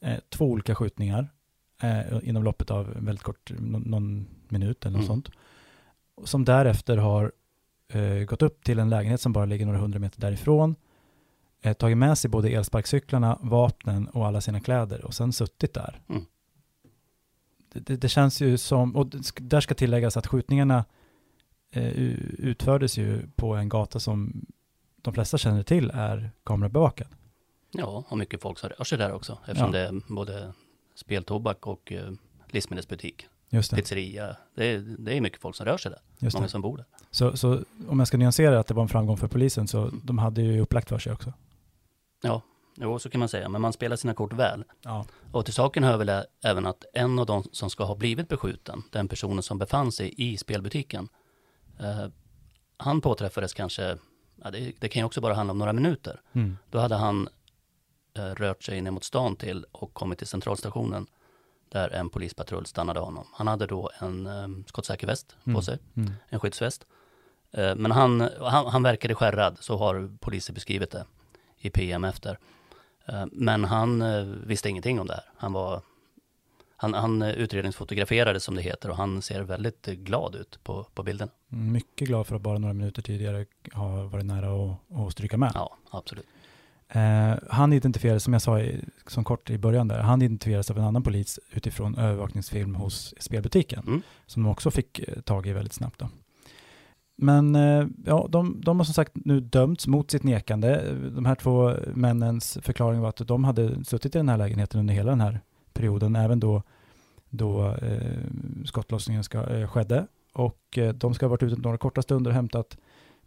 eh, 0.00 0.18
två 0.28 0.44
olika 0.44 0.74
skjutningar 0.74 1.28
eh, 1.82 2.28
inom 2.28 2.44
loppet 2.44 2.70
av 2.70 2.86
väldigt 2.86 3.22
kort, 3.22 3.50
någon, 3.58 3.82
någon 3.82 4.26
minut 4.48 4.86
eller 4.86 4.98
något 4.98 5.08
mm. 5.08 5.22
sånt. 5.22 5.30
Som 6.24 6.44
därefter 6.44 6.96
har 6.96 7.32
eh, 7.88 8.24
gått 8.24 8.42
upp 8.42 8.64
till 8.64 8.78
en 8.78 8.90
lägenhet 8.90 9.20
som 9.20 9.32
bara 9.32 9.44
ligger 9.44 9.66
några 9.66 9.78
hundra 9.78 9.98
meter 9.98 10.20
därifrån, 10.20 10.76
eh, 11.62 11.72
tagit 11.72 11.98
med 11.98 12.18
sig 12.18 12.30
både 12.30 12.48
elsparkcyklarna, 12.48 13.38
vapnen 13.40 14.08
och 14.08 14.26
alla 14.26 14.40
sina 14.40 14.60
kläder 14.60 15.04
och 15.04 15.14
sen 15.14 15.32
suttit 15.32 15.74
där. 15.74 16.00
Mm. 16.08 16.24
Det, 17.72 17.80
det, 17.80 17.96
det, 17.96 18.08
känns 18.08 18.40
ju 18.40 18.58
som, 18.58 18.96
och 18.96 19.06
där 19.36 19.60
ska 19.60 19.74
tilläggas 19.74 20.16
att 20.16 20.26
skjutningarna 20.26 20.84
eh, 21.70 21.88
utfördes 22.38 22.98
ju 22.98 23.28
på 23.36 23.54
en 23.54 23.68
gata 23.68 24.00
som 24.00 24.46
de 25.02 25.14
flesta 25.14 25.38
känner 25.38 25.62
till 25.62 25.90
är 25.94 26.30
kamerabevakad. 26.44 27.08
Ja, 27.70 28.04
och 28.08 28.18
mycket 28.18 28.42
folk 28.42 28.58
som 28.58 28.68
rör 28.68 28.84
sig 28.84 28.98
där 28.98 29.12
också, 29.12 29.38
eftersom 29.46 29.74
ja. 29.74 29.80
det 29.80 29.86
är 29.86 30.14
både 30.14 30.52
speltobak 30.94 31.66
och 31.66 31.92
eh, 31.92 32.12
livsmedelsbutik. 32.46 33.26
Just 33.48 33.70
det. 33.70 33.76
Pizzeria. 33.76 34.36
Det 34.54 34.64
är, 34.64 34.78
det 34.98 35.16
är 35.16 35.20
mycket 35.20 35.40
folk 35.40 35.56
som 35.56 35.66
rör 35.66 35.78
sig 35.78 35.90
där. 35.90 36.00
Just 36.18 36.34
Många 36.36 36.46
det. 36.46 36.50
som 36.50 36.62
bor 36.62 36.76
där. 36.76 36.86
Så, 37.10 37.36
så 37.36 37.62
om 37.88 37.98
jag 37.98 38.08
ska 38.08 38.16
nyansera 38.16 38.60
att 38.60 38.66
det 38.66 38.74
var 38.74 38.82
en 38.82 38.88
framgång 38.88 39.16
för 39.16 39.28
polisen, 39.28 39.68
så 39.68 39.82
mm. 39.82 40.00
de 40.04 40.18
hade 40.18 40.42
ju 40.42 40.60
upplagt 40.60 40.88
för 40.88 40.98
sig 40.98 41.12
också. 41.12 41.32
Ja, 42.22 42.42
jo 42.74 42.98
så 42.98 43.10
kan 43.10 43.18
man 43.18 43.28
säga. 43.28 43.48
Men 43.48 43.60
man 43.60 43.72
spelar 43.72 43.96
sina 43.96 44.14
kort 44.14 44.32
väl. 44.32 44.64
Ja. 44.82 45.04
Och 45.32 45.44
till 45.44 45.54
saken 45.54 45.84
hör 45.84 45.96
väl 45.96 46.24
även 46.44 46.66
att 46.66 46.84
en 46.92 47.18
av 47.18 47.26
de 47.26 47.44
som 47.52 47.70
ska 47.70 47.84
ha 47.84 47.94
blivit 47.94 48.28
beskjuten, 48.28 48.82
den 48.92 49.08
personen 49.08 49.42
som 49.42 49.58
befann 49.58 49.92
sig 49.92 50.14
i 50.16 50.36
spelbutiken, 50.36 51.08
eh, 51.80 52.06
han 52.76 53.00
påträffades 53.00 53.54
kanske, 53.54 53.98
ja, 54.42 54.50
det, 54.50 54.72
det, 54.80 54.88
kan 54.88 55.00
ju 55.00 55.06
också 55.06 55.20
bara 55.20 55.34
handla 55.34 55.52
om 55.52 55.58
några 55.58 55.72
minuter. 55.72 56.20
Mm. 56.32 56.56
Då 56.70 56.78
hade 56.78 56.94
han 56.94 57.28
eh, 58.14 58.22
rört 58.22 58.62
sig 58.62 58.80
ner 58.80 58.90
mot 58.90 59.04
stan 59.04 59.36
till 59.36 59.64
och 59.72 59.94
kommit 59.94 60.18
till 60.18 60.26
centralstationen 60.26 61.06
där 61.68 61.88
en 61.90 62.08
polispatrull 62.10 62.66
stannade 62.66 63.00
honom. 63.00 63.26
Han 63.32 63.46
hade 63.46 63.66
då 63.66 63.90
en 63.98 64.26
eh, 64.26 64.48
skottsäker 64.66 65.06
väst 65.06 65.36
på 65.44 65.50
Mm. 65.50 65.62
sig, 65.62 65.78
Mm. 65.94 66.12
en 66.28 66.40
skyddsväst. 66.40 66.86
Eh, 67.52 67.74
men 67.74 67.90
han, 67.90 68.20
han, 68.40 68.66
han 68.66 68.82
verkade 68.82 69.14
skärrad, 69.14 69.56
så 69.60 69.76
har 69.76 70.10
polisen 70.20 70.54
beskrivit 70.54 70.90
det 70.90 71.04
i 71.58 71.70
PM 71.70 72.04
efter. 72.04 72.38
Eh, 73.06 73.24
men 73.32 73.64
han 73.64 74.02
eh, 74.02 74.22
visste 74.24 74.68
ingenting 74.68 75.00
om 75.00 75.06
det 75.06 75.14
här. 75.14 75.24
Han 75.36 75.52
var 75.52 75.80
han, 76.78 76.94
han 76.94 77.22
utredningsfotograferades 77.22 78.44
som 78.44 78.54
det 78.54 78.62
heter 78.62 78.90
och 78.90 78.96
han 78.96 79.22
ser 79.22 79.40
väldigt 79.42 79.86
glad 79.86 80.34
ut 80.34 80.58
på, 80.64 80.86
på 80.94 81.02
bilden. 81.02 81.28
Mycket 81.48 82.08
glad 82.08 82.26
för 82.26 82.36
att 82.36 82.42
bara 82.42 82.58
några 82.58 82.74
minuter 82.74 83.02
tidigare 83.02 83.46
ha 83.72 84.02
varit 84.04 84.24
nära 84.24 84.76
att 85.06 85.12
stryka 85.12 85.36
med. 85.36 85.52
Ja, 85.54 85.76
absolut. 85.90 86.26
Eh, 86.88 87.34
han 87.50 87.72
identifierades, 87.72 88.22
som 88.22 88.32
jag 88.32 88.42
sa 88.42 88.60
i, 88.60 88.80
som 89.06 89.24
kort 89.24 89.50
i 89.50 89.58
början 89.58 89.88
där, 89.88 89.98
han 90.00 90.22
identifierades 90.22 90.70
av 90.70 90.78
en 90.78 90.84
annan 90.84 91.02
polis 91.02 91.38
utifrån 91.50 91.94
övervakningsfilm 91.94 92.74
hos 92.74 93.14
spelbutiken, 93.18 93.82
Mm. 93.86 94.02
som 94.26 94.42
de 94.42 94.52
också 94.52 94.70
fick 94.70 94.98
eh, 94.98 95.20
tag 95.20 95.46
i 95.46 95.52
väldigt 95.52 95.72
snabbt. 95.72 96.00
Då. 96.00 96.08
Men 97.16 97.54
eh, 97.54 97.86
ja, 98.04 98.26
de, 98.30 98.60
de 98.60 98.78
har 98.78 98.84
som 98.84 98.94
sagt 98.94 99.12
nu 99.14 99.40
dömts 99.40 99.86
mot 99.86 100.10
sitt 100.10 100.22
nekande. 100.22 100.92
De 101.10 101.24
här 101.24 101.34
två 101.34 101.72
männens 101.94 102.58
förklaring 102.62 103.00
var 103.00 103.08
att 103.08 103.16
de 103.16 103.44
hade 103.44 103.84
suttit 103.84 104.14
i 104.14 104.18
den 104.18 104.28
här 104.28 104.36
lägenheten 104.36 104.80
under 104.80 104.94
hela 104.94 105.10
den 105.10 105.20
här 105.20 105.40
perioden, 105.72 106.16
även 106.16 106.40
då, 106.40 106.62
då 107.30 107.74
eh, 107.74 108.20
skottlossningen 108.64 109.24
ska, 109.24 109.56
eh, 109.56 109.68
skedde. 109.68 110.06
Och 110.32 110.78
eh, 110.78 110.92
de 110.92 111.14
ska 111.14 111.26
ha 111.26 111.30
varit 111.30 111.42
ute 111.42 111.60
några 111.60 111.78
korta 111.78 112.02
stunder 112.02 112.30
och 112.30 112.34
hämtat 112.34 112.76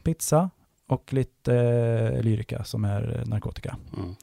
pizza 0.03 0.49
och 0.89 1.13
lite 1.13 1.55
eh, 1.55 2.21
lyrika 2.23 2.63
som 2.63 2.85
är 2.85 3.19
eh, 3.19 3.25
narkotika. 3.27 3.77
Mm. 3.97 4.15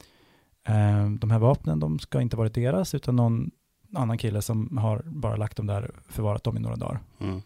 Eh, 0.64 1.18
de 1.18 1.30
här 1.30 1.38
vapnen, 1.38 1.80
de 1.80 1.98
ska 1.98 2.20
inte 2.20 2.36
varit 2.36 2.54
deras, 2.54 2.94
utan 2.94 3.16
någon 3.16 3.50
annan 3.94 4.18
kille 4.18 4.42
som 4.42 4.78
har 4.78 5.02
bara 5.04 5.36
lagt 5.36 5.56
dem 5.56 5.66
där, 5.66 5.90
förvarat 6.08 6.44
dem 6.44 6.56
i 6.56 6.60
några 6.60 6.76
dagar. 6.76 7.00
Mm. 7.20 7.42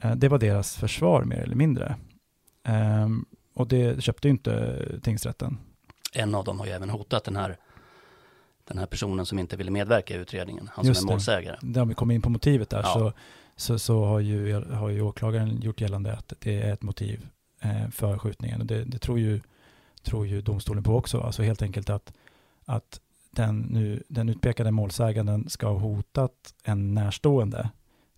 Eh, 0.00 0.14
det 0.14 0.28
var 0.28 0.38
deras 0.38 0.76
försvar 0.76 1.24
mer 1.24 1.36
eller 1.38 1.56
mindre. 1.56 1.96
Eh, 2.66 3.08
och 3.54 3.68
det 3.68 4.02
köpte 4.02 4.28
ju 4.28 4.32
inte 4.32 4.82
tingsrätten. 5.02 5.58
En 6.12 6.34
av 6.34 6.44
dem 6.44 6.58
har 6.58 6.66
ju 6.66 6.72
även 6.72 6.90
hotat 6.90 7.24
den 7.24 7.36
här, 7.36 7.56
den 8.64 8.78
här 8.78 8.86
personen 8.86 9.26
som 9.26 9.38
inte 9.38 9.56
ville 9.56 9.70
medverka 9.70 10.14
i 10.14 10.16
utredningen, 10.16 10.70
han 10.72 10.86
Just 10.86 11.00
som 11.00 11.06
det. 11.06 11.12
är 11.12 11.14
målsägare. 11.14 11.56
Där 11.62 11.82
om 11.82 11.88
vi 11.88 11.94
kommer 11.94 12.14
in 12.14 12.22
på 12.22 12.30
motivet 12.30 12.70
där 12.70 12.80
Ja. 12.82 12.92
så, 12.92 13.12
så, 13.56 13.78
så 13.78 14.04
har, 14.04 14.20
ju, 14.20 14.64
har 14.64 14.88
ju 14.88 15.02
åklagaren 15.02 15.60
gjort 15.60 15.80
gällande 15.80 16.12
att 16.12 16.32
det 16.38 16.62
är 16.62 16.72
ett 16.72 16.82
motiv 16.82 17.26
för 17.90 18.18
skjutningen. 18.18 18.60
Och 18.60 18.66
det, 18.66 18.84
det 18.84 18.98
tror, 18.98 19.18
ju, 19.18 19.40
tror 20.02 20.26
ju 20.26 20.40
domstolen 20.40 20.84
på 20.84 20.96
också. 20.96 21.20
Alltså 21.20 21.42
helt 21.42 21.62
enkelt 21.62 21.90
att, 21.90 22.12
att 22.64 23.00
den, 23.30 23.60
nu, 23.60 24.02
den 24.08 24.28
utpekade 24.28 24.70
målsäganden 24.70 25.48
ska 25.48 25.66
ha 25.66 25.78
hotat 25.78 26.54
en 26.64 26.94
närstående 26.94 27.70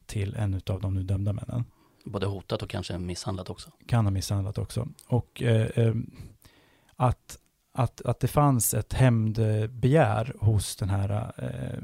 till 0.06 0.34
en 0.34 0.60
av 0.66 0.80
de 0.80 0.94
nu 0.94 1.02
dömda 1.02 1.32
männen. 1.32 1.64
Både 2.04 2.26
hotat 2.26 2.62
och 2.62 2.70
kanske 2.70 2.98
misshandlat 2.98 3.50
också. 3.50 3.70
Kan 3.86 4.06
ha 4.06 4.10
misshandlat 4.10 4.58
också. 4.58 4.88
Och 5.06 5.42
eh, 5.42 5.66
eh, 5.74 5.94
att, 6.96 7.38
att, 7.72 8.00
att 8.00 8.20
det 8.20 8.28
fanns 8.28 8.74
ett 8.74 8.92
hämndbegär 8.92 10.34
hos 10.40 10.76
den 10.76 10.88
här 10.88 11.32
eh, 11.38 11.82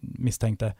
misstänkte, 0.00 0.74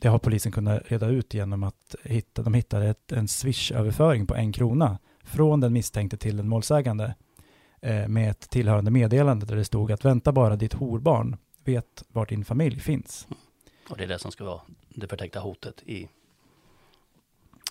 det 0.00 0.08
har 0.08 0.18
polisen 0.18 0.52
kunnat 0.52 0.82
reda 0.92 1.06
ut 1.06 1.34
genom 1.34 1.62
att 1.62 1.94
hitta, 2.02 2.42
de 2.42 2.54
hittade 2.54 2.88
ett, 2.88 3.12
en 3.12 3.28
swish-överföring 3.28 4.26
på 4.26 4.34
en 4.34 4.52
krona 4.52 4.98
från 5.24 5.60
den 5.60 5.72
misstänkte 5.72 6.16
till 6.16 6.36
den 6.36 6.48
målsägande 6.48 7.14
eh, 7.80 8.08
med 8.08 8.30
ett 8.30 8.50
tillhörande 8.50 8.90
meddelande 8.90 9.46
där 9.46 9.56
det 9.56 9.64
stod 9.64 9.92
att 9.92 10.04
vänta 10.04 10.32
bara 10.32 10.56
ditt 10.56 10.72
horbarn 10.72 11.36
vet 11.64 12.04
var 12.08 12.26
din 12.26 12.44
familj 12.44 12.80
finns. 12.80 13.26
Och 13.88 13.96
det 13.96 14.04
är 14.04 14.08
det 14.08 14.18
som 14.18 14.32
ska 14.32 14.44
vara 14.44 14.60
det 14.88 15.08
förtäckta 15.08 15.40
hotet 15.40 15.82
i... 15.86 16.08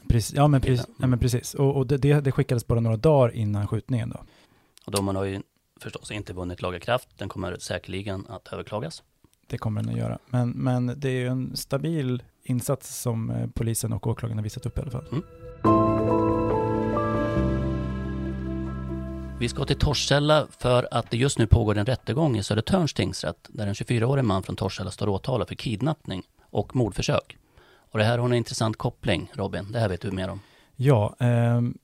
Precis, 0.08 0.36
ja, 0.36 0.48
men 0.48 0.62
precis, 0.62 0.86
Mm. 0.86 0.98
ja, 1.00 1.08
men 1.08 1.20
precis. 1.20 1.54
Och, 1.54 1.76
och 1.78 1.88
det, 1.88 1.98
det, 1.98 2.22
det 2.22 2.32
skickades 2.32 2.68
bara 2.68 2.80
några 2.80 2.98
dagar 2.98 3.36
innan 3.36 3.68
skjutningen 3.68 4.10
då. 4.10 4.20
Och 4.86 4.92
domen 4.92 5.16
har 5.16 5.24
ju 5.24 5.42
förstås 5.80 6.12
inte 6.12 6.34
vunnit 6.34 6.62
laga 6.62 6.80
kraft. 6.80 7.08
Den 7.18 7.30
kommer 7.30 7.58
säkerligen 7.60 8.26
att 8.30 8.54
överklagas. 8.54 9.04
Det 9.52 9.58
kommer 9.58 9.82
den 9.82 9.92
att 9.92 9.98
göra. 9.98 10.20
Men, 10.30 10.50
men 10.50 10.94
det 10.98 11.10
är 11.10 11.20
ju 11.20 11.28
en 11.28 11.58
stabil 11.58 12.24
insats 12.44 13.02
som 13.02 13.30
eh, 13.30 13.48
polisen 13.54 13.94
och 13.94 14.08
åklagaren 14.08 14.38
har 14.38 14.44
visat 14.44 14.66
upp 14.66 14.78
i 14.78 14.82
alla 14.82 14.92
fall. 14.92 15.06
Vi 19.40 19.50
ska 19.50 19.66
till 19.66 19.76
Torshälla 19.76 20.48
för 20.60 20.88
att 20.92 21.12
det 21.12 21.18
just 21.18 21.38
nu 21.38 21.48
pågår 21.48 21.78
en 21.78 21.86
rättegång 21.86 22.38
i 22.38 22.44
Södertörns 22.44 22.94
tingsrätt 22.94 23.50
där 23.50 23.68
en 23.68 23.74
24-årig 23.74 24.24
man 24.24 24.44
från 24.44 24.56
Torshälla 24.56 24.92
står 24.92 25.10
åtalad 25.10 25.48
för 25.48 25.56
kidnappning 25.56 26.24
och 26.42 26.76
mordförsök. 26.76 27.38
Och 27.92 28.00
det 28.00 28.06
här 28.06 28.18
har 28.18 28.26
en 28.26 28.34
intressant 28.34 28.78
koppling, 28.78 29.32
Robin. 29.34 29.72
Det 29.72 29.80
här 29.80 29.90
vet 29.90 30.02
du 30.02 30.12
mer 30.12 30.30
om. 30.30 30.40
Ja, 30.76 31.16
ehm, 31.20 31.78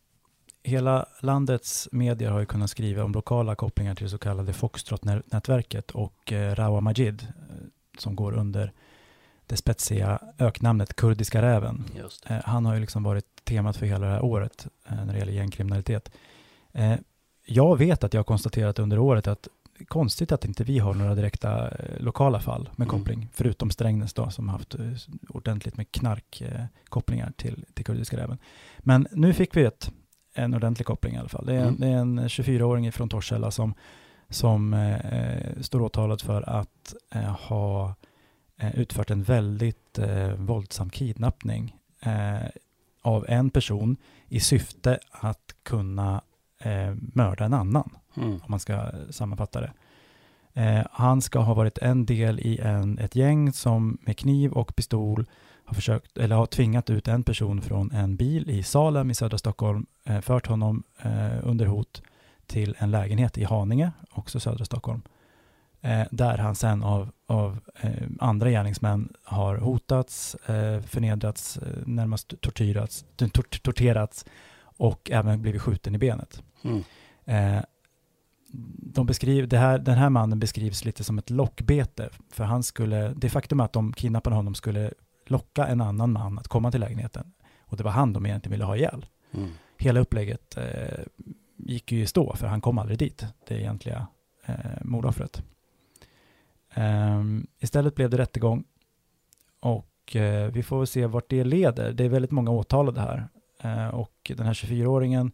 hela 0.67 1.05
landets 1.19 1.89
medier 1.91 2.31
har 2.31 2.39
ju 2.39 2.45
kunnat 2.45 2.69
skriva 2.69 3.03
om 3.03 3.11
lokala 3.11 3.55
kopplingar 3.55 3.95
till 3.95 4.03
det 4.03 4.09
så 4.09 4.17
kallade 4.17 4.53
Foxtrot-nätverket 4.53 5.91
och 5.91 6.33
eh, 6.33 6.55
Rawa 6.55 6.81
Majid 6.81 7.21
eh, 7.21 7.55
som 7.99 8.15
går 8.15 8.33
under 8.33 8.71
det 9.45 9.57
spetsiga 9.57 10.19
öknamnet 10.39 10.95
Kurdiska 10.95 11.41
räven. 11.41 11.83
Eh, 12.25 12.37
han 12.43 12.65
har 12.65 12.73
ju 12.73 12.79
liksom 12.79 13.03
varit 13.03 13.25
temat 13.43 13.77
för 13.77 13.85
hela 13.85 14.05
det 14.05 14.11
här 14.13 14.23
året 14.25 14.67
eh, 14.87 15.05
när 15.05 15.13
det 15.13 15.19
gäller 15.19 15.33
gängkriminalitet. 15.33 16.11
Eh, 16.71 16.95
jag 17.45 17.77
vet 17.77 18.03
att 18.03 18.13
jag 18.13 18.19
har 18.19 18.23
konstaterat 18.23 18.79
under 18.79 18.99
året 18.99 19.27
att 19.27 19.47
konstigt 19.87 20.31
att 20.31 20.45
inte 20.45 20.63
vi 20.63 20.79
har 20.79 20.93
några 20.93 21.15
direkta 21.15 21.71
lokala 21.99 22.39
fall 22.39 22.69
med 22.75 22.87
Mm. 22.87 22.99
koppling, 22.99 23.29
förutom 23.33 23.69
Strängnäs 23.69 24.13
då, 24.13 24.29
som 24.29 24.49
har 24.49 24.57
haft 24.57 24.75
ordentligt 25.29 25.77
med 25.77 25.91
knarkkopplingar 25.91 26.69
kopplingar 26.89 27.31
till, 27.37 27.65
till 27.73 27.85
kurdiska 27.85 28.17
räven. 28.17 28.37
Men 28.79 29.07
nu 29.11 29.33
fick 29.33 29.57
vi 29.57 29.63
ett, 29.63 29.91
en 30.37 30.53
ordentlig 30.53 30.85
koppling 30.87 31.15
i 31.15 31.17
alla 31.17 31.29
fall. 31.29 31.45
Det 31.45 31.53
är 31.55 31.59
en, 31.59 31.67
Mm. 31.67 31.79
det 31.79 31.87
är 31.87 31.97
en 31.97 32.19
24-åring 32.27 32.91
från 32.91 33.09
Torshälla 33.09 33.51
som, 33.51 33.73
som 34.29 34.73
eh, 34.73 35.61
står 35.61 35.81
åtalad 35.81 36.21
för 36.21 36.49
att 36.49 36.93
eh, 37.11 37.21
ha 37.21 37.95
eh, 38.57 38.79
utfört 38.79 39.11
en 39.11 39.23
väldigt 39.23 39.99
eh, 39.99 40.33
våldsam 40.33 40.89
kidnappning 40.89 41.75
eh, 42.01 42.47
av 43.01 43.25
en 43.29 43.49
person 43.49 43.97
i 44.27 44.39
syfte 44.39 44.99
att 45.11 45.55
kunna 45.63 46.21
eh, 46.59 46.95
mörda 47.13 47.45
en 47.45 47.53
annan, 47.53 47.89
Mm. 48.17 48.31
om 48.33 48.41
man 48.47 48.59
ska 48.59 48.89
sammanfatta 49.09 49.61
det. 49.61 49.71
Eh, 50.53 50.85
han 50.91 51.21
ska 51.21 51.39
ha 51.39 51.53
varit 51.53 51.77
en 51.77 52.05
del 52.05 52.39
i 52.39 52.59
en, 52.59 52.99
ett 52.99 53.15
gäng 53.15 53.53
som 53.53 53.97
med 54.01 54.17
kniv 54.17 54.51
och 54.51 54.75
pistol 54.75 55.25
har 55.67 55.75
försökt, 55.75 56.17
eller 56.17 56.35
har 56.35 56.45
tvingat 56.45 56.89
ut 56.89 57.07
en 57.07 57.23
person 57.23 57.61
från 57.61 57.91
en 57.91 58.15
bil 58.15 58.49
i 58.49 58.63
Salem 58.63 59.11
i 59.11 59.15
södra 59.15 59.37
Stockholm, 59.37 59.85
eh, 60.03 60.21
fört 60.21 60.47
honom 60.47 60.83
eh, 61.01 61.37
under 61.43 61.65
hot 61.65 62.01
till 62.45 62.75
en 62.77 62.91
lägenhet 62.91 63.37
i 63.37 63.43
Haninge, 63.43 63.91
också 64.11 64.39
södra 64.39 64.65
Stockholm, 64.65 65.01
eh, 65.81 66.03
där 66.11 66.37
han 66.37 66.55
sen 66.55 66.83
av, 66.83 67.09
av 67.25 67.59
eh, 67.81 67.91
andra 68.19 68.49
gärningsmän 68.49 69.13
har 69.23 69.57
hotats, 69.57 70.35
eh, 70.35 70.81
förnedrats, 70.81 71.57
eh, 71.57 71.67
närmast 71.85 72.41
tortyrats, 72.41 73.05
tor 73.15 73.59
torterats 73.61 74.25
och 74.61 75.11
även 75.11 75.41
blivit 75.41 75.61
skjuten 75.61 75.95
i 75.95 75.97
benet. 75.97 76.43
Mm. 76.63 76.83
De 78.93 79.05
beskriver, 79.05 79.47
det 79.47 79.57
här, 79.57 79.79
den 79.79 79.97
här 79.97 80.09
mannen 80.09 80.39
beskrivs 80.39 80.85
lite 80.85 81.03
som 81.03 81.17
ett 81.17 81.29
lockbete, 81.29 82.09
för 82.31 82.43
han 82.43 82.63
skulle, 82.63 83.13
det 83.13 83.29
faktum 83.29 83.59
att 83.59 83.73
de 83.73 83.93
kidnappade 83.93 84.35
honom 84.35 84.55
skulle 84.55 84.93
locka 85.29 85.67
en 85.67 85.81
annan 85.81 86.11
man 86.11 86.39
att 86.39 86.47
komma 86.47 86.71
till 86.71 86.79
lägenheten, 86.79 87.33
och 87.61 87.77
det 87.77 87.83
var 87.83 87.91
han 87.91 88.13
de 88.13 88.25
egentligen 88.25 88.51
ville 88.51 88.65
ha 88.65 88.75
ihjäl. 88.75 89.05
Mm. 89.31 89.49
Hela 89.77 89.99
upplägget 89.99 90.57
eh, 90.57 91.03
gick 91.55 91.91
ju 91.91 92.01
i 92.01 92.07
stå, 92.07 92.35
för 92.35 92.47
han 92.47 92.61
kom 92.61 92.77
aldrig 92.77 92.99
dit, 92.99 93.25
det 93.47 93.59
egentliga 93.59 94.07
eh, 94.45 94.55
mordoffret. 94.81 95.43
Ehm, 96.73 97.47
istället 97.59 97.95
blev 97.95 98.09
det 98.09 98.17
rättegång, 98.17 98.63
och 99.59 100.15
eh, 100.15 100.51
vi 100.51 100.63
får 100.63 100.77
väl 100.77 100.87
se 100.87 101.05
vart 101.05 101.29
det 101.29 101.43
leder. 101.43 101.93
Det 101.93 102.05
är 102.05 102.09
väldigt 102.09 102.31
många 102.31 102.51
åtalade 102.51 103.01
här, 103.01 103.27
eh, 103.61 103.87
och 103.87 104.31
den 104.35 104.45
här 104.45 104.53
24-åringen 104.53 105.31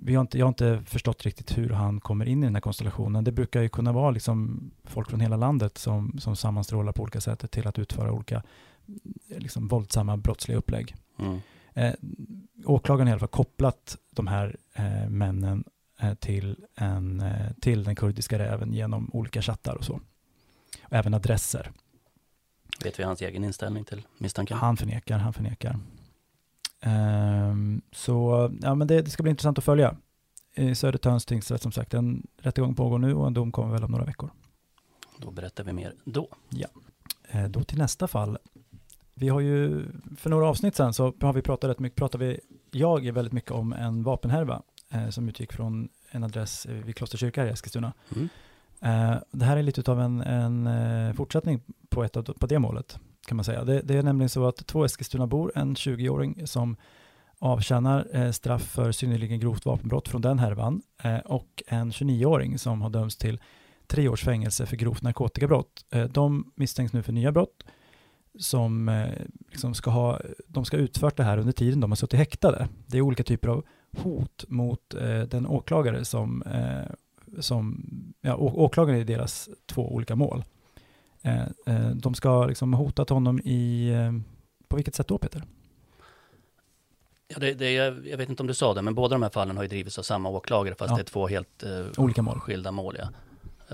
vi 0.00 0.14
har 0.14 0.20
inte, 0.20 0.38
jag 0.38 0.46
har 0.46 0.48
inte 0.48 0.82
förstått 0.86 1.22
riktigt 1.22 1.58
hur 1.58 1.70
han 1.70 2.00
kommer 2.00 2.26
in 2.26 2.42
i 2.42 2.46
den 2.46 2.54
här 2.54 2.60
konstellationen. 2.60 3.24
Det 3.24 3.32
brukar 3.32 3.62
ju 3.62 3.68
kunna 3.68 3.92
vara 3.92 4.10
liksom 4.10 4.70
folk 4.84 5.10
från 5.10 5.20
hela 5.20 5.36
landet 5.36 5.78
som, 5.78 6.18
som 6.18 6.36
sammanstrålar 6.36 6.92
på 6.92 7.02
olika 7.02 7.20
sätt 7.20 7.50
till 7.50 7.66
att 7.66 7.78
utföra 7.78 8.12
olika 8.12 8.42
liksom 9.28 9.68
våldsamma 9.68 10.16
brottsliga 10.16 10.58
upplägg. 10.58 10.96
Mm. 11.18 11.38
Eh, 11.74 11.94
åklagaren 12.64 13.06
har 13.06 13.10
i 13.10 13.12
alla 13.12 13.18
fall 13.18 13.28
kopplat 13.28 13.96
de 14.10 14.26
här 14.26 14.56
eh, 14.74 15.08
männen 15.08 15.64
eh, 16.00 16.14
till, 16.14 16.64
en, 16.74 17.20
eh, 17.20 17.52
till 17.60 17.84
den 17.84 17.96
kurdiska 17.96 18.38
räven 18.38 18.72
genom 18.72 19.10
olika 19.12 19.42
chattar 19.42 19.74
och 19.74 19.84
så. 19.84 20.00
Och 20.84 20.92
även 20.92 21.14
adresser. 21.14 21.72
Vet 22.84 22.98
vi 22.98 23.02
hans 23.02 23.22
egen 23.22 23.44
inställning 23.44 23.84
till 23.84 24.06
misstanken? 24.18 24.56
Han 24.56 24.76
förnekar, 24.76 25.18
han 25.18 25.32
förnekar. 25.32 25.78
Ehm, 26.80 27.82
så 27.92 28.50
ja, 28.62 28.74
men 28.74 28.86
det, 28.88 29.02
det 29.02 29.10
ska 29.10 29.22
bli 29.22 29.30
intressant 29.30 29.58
att 29.58 29.64
följa. 29.64 29.96
I 30.54 30.74
Södertörns 30.74 31.26
tingsrätt 31.26 31.62
som 31.62 31.72
sagt, 31.72 31.94
en 31.94 32.26
rättegång 32.36 32.74
pågår 32.74 32.98
nu 32.98 33.14
och 33.14 33.26
en 33.26 33.34
dom 33.34 33.52
kommer 33.52 33.72
väl 33.72 33.84
om 33.84 33.90
några 33.90 34.04
veckor. 34.04 34.30
Då 35.18 35.30
berättar 35.30 35.64
vi 35.64 35.72
mer 35.72 35.94
då. 36.04 36.28
Eh, 37.28 37.48
Då 37.48 37.64
till 37.64 37.78
nästa 37.78 38.08
fall. 38.08 38.38
Vi 39.18 39.28
har 39.28 39.40
ju, 39.40 39.84
för 40.16 40.30
några 40.30 40.46
avsnitt 40.48 40.76
sedan 40.76 40.94
så 40.94 41.14
har 41.20 41.32
vi 41.32 41.42
pratat 41.42 41.70
rätt 41.70 41.78
mycket, 41.78 41.96
pratar 41.96 42.18
vi, 42.18 42.40
jag 42.70 43.06
är 43.06 43.12
väldigt 43.12 43.32
mycket 43.32 43.50
om 43.50 43.72
en 43.72 44.02
vapenhärva 44.02 44.62
eh, 44.90 45.08
som 45.08 45.28
utgick 45.28 45.52
från 45.52 45.88
en 46.10 46.24
adress 46.24 46.66
vid 46.66 46.96
Klosterkyrka 46.96 47.46
i 47.46 47.48
Eskilstuna. 47.48 47.92
Mm. 48.16 48.28
Eh, 48.80 49.18
det 49.30 49.44
här 49.44 49.56
är 49.56 49.62
lite 49.62 49.90
av 49.90 50.00
en, 50.00 50.20
en 50.20 50.66
eh, 50.66 51.14
fortsättning 51.14 51.60
på, 51.88 52.04
ett 52.04 52.16
av, 52.16 52.22
på 52.22 52.46
det 52.46 52.58
målet 52.58 52.98
kan 53.26 53.36
man 53.36 53.44
säga. 53.44 53.64
Det, 53.64 53.80
det 53.80 53.94
är 53.94 54.02
nämligen 54.02 54.28
så 54.28 54.48
att 54.48 54.66
två 54.66 54.84
Eskilstunabor, 54.84 55.52
en 55.54 55.74
20-åring 55.74 56.46
som 56.46 56.76
avtjänar 57.38 58.06
eh, 58.12 58.30
straff 58.30 58.62
för 58.62 58.92
synnerligen 58.92 59.40
grovt 59.40 59.66
vapenbrott 59.66 60.08
från 60.08 60.22
den 60.22 60.38
härvan 60.38 60.82
eh, 61.02 61.18
och 61.18 61.62
en 61.66 61.90
29-åring 61.90 62.58
som 62.58 62.82
har 62.82 62.90
dömts 62.90 63.16
till 63.16 63.40
tre 63.86 64.08
års 64.08 64.24
fängelse 64.24 64.66
för 64.66 64.76
grovt 64.76 65.02
narkotikabrott. 65.02 65.84
Eh, 65.90 66.04
de 66.04 66.52
misstänks 66.54 66.92
nu 66.92 67.02
för 67.02 67.12
nya 67.12 67.32
brott 67.32 67.64
som 68.38 68.88
eh, 68.88 69.08
liksom 69.50 69.74
ska 69.74 69.90
ha, 69.90 70.20
de 70.46 70.64
ska 70.64 70.76
ha 70.76 70.82
utfört 70.82 71.16
det 71.16 71.22
här 71.24 71.38
under 71.38 71.52
tiden 71.52 71.80
de 71.80 71.90
har 71.90 71.96
suttit 71.96 72.18
häktade. 72.18 72.68
Det 72.86 72.98
är 72.98 73.02
olika 73.02 73.22
typer 73.24 73.48
av 73.48 73.64
hot 73.96 74.44
mot 74.48 74.94
eh, 74.94 75.20
den 75.22 75.46
åklagare 75.46 76.04
som, 76.04 76.42
eh, 76.42 76.92
som 77.40 77.84
ja, 78.20 78.34
å- 78.36 78.54
åklagaren 78.64 79.00
i 79.00 79.04
deras 79.04 79.48
två 79.66 79.94
olika 79.94 80.16
mål. 80.16 80.44
Eh, 81.22 81.42
eh, 81.66 81.90
de 81.94 82.14
ska 82.14 82.46
liksom 82.46 82.72
ha 82.74 82.84
hotat 82.84 83.08
honom 83.10 83.40
i, 83.44 83.88
eh, 83.88 84.12
på 84.68 84.76
vilket 84.76 84.94
sätt 84.94 85.08
då 85.08 85.18
Peter? 85.18 85.42
Ja, 87.28 87.36
det, 87.38 87.54
det, 87.54 87.72
jag, 87.72 87.92
vet 87.92 88.28
inte 88.28 88.42
om 88.42 88.46
du 88.46 88.54
sa 88.54 88.74
det, 88.74 88.82
men 88.82 88.94
båda 88.94 89.14
de 89.14 89.22
här 89.22 89.30
fallen 89.30 89.56
har 89.56 89.64
ju 89.64 89.68
drivits 89.68 89.98
av 89.98 90.02
samma 90.02 90.28
åklagare, 90.28 90.74
fast 90.74 90.90
Ja. 90.90 90.96
det 90.96 91.02
är 91.02 91.04
två 91.04 91.26
helt 91.28 91.64
Olika 91.96 92.22
mål. 92.22 92.40
skilda 92.40 92.72
mål. 92.72 92.96
Ja. 92.98 93.08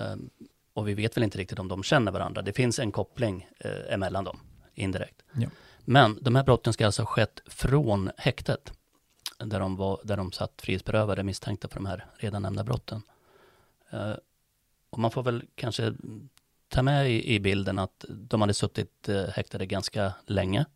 Ehm, 0.03 0.31
och 0.75 0.89
vi 0.89 0.95
vet 0.95 1.17
väl 1.17 1.25
inte 1.25 1.39
riktigt 1.39 1.59
om 1.59 1.69
de 1.69 1.83
känner 1.83 2.13
varandra. 2.13 2.43
Det 2.43 2.53
finns 2.53 2.79
en 2.79 2.93
koppling 2.93 3.47
emellan 3.91 4.25
dem, 4.25 4.39
indirekt. 4.75 5.23
Ja. 5.33 5.49
Men 5.85 6.19
de 6.21 6.35
här 6.35 6.45
brotten 6.45 6.73
ska 6.73 6.87
alltså 6.87 7.03
ha 7.03 7.07
skett 7.07 7.41
från 7.47 8.11
häktet, 8.17 8.73
där 9.39 9.61
de, 9.61 9.77
var, 9.77 10.01
där 10.05 10.17
de 10.17 10.33
satt 10.33 10.63
frihetsberövade 10.63 11.23
misstänkta 11.23 11.69
för 11.69 11.75
de 11.75 11.87
här 11.87 12.07
redan 12.17 12.43
nämnda 12.43 12.65
brotten. 12.65 13.03
Eh, 13.91 14.15
och 14.91 14.99
man 14.99 15.11
får 15.11 15.23
väl 15.23 15.45
kanske 15.55 15.95
ta 16.69 16.83
med 16.83 17.11
i, 17.11 17.35
i 17.35 17.41
bilden 17.41 17.79
att 17.79 18.05
de 18.09 18.41
hade 18.41 18.55
suttit 18.55 19.09
eh, 19.09 19.25
häktade 19.25 19.67
ganska 19.67 20.13
länge 20.27 20.67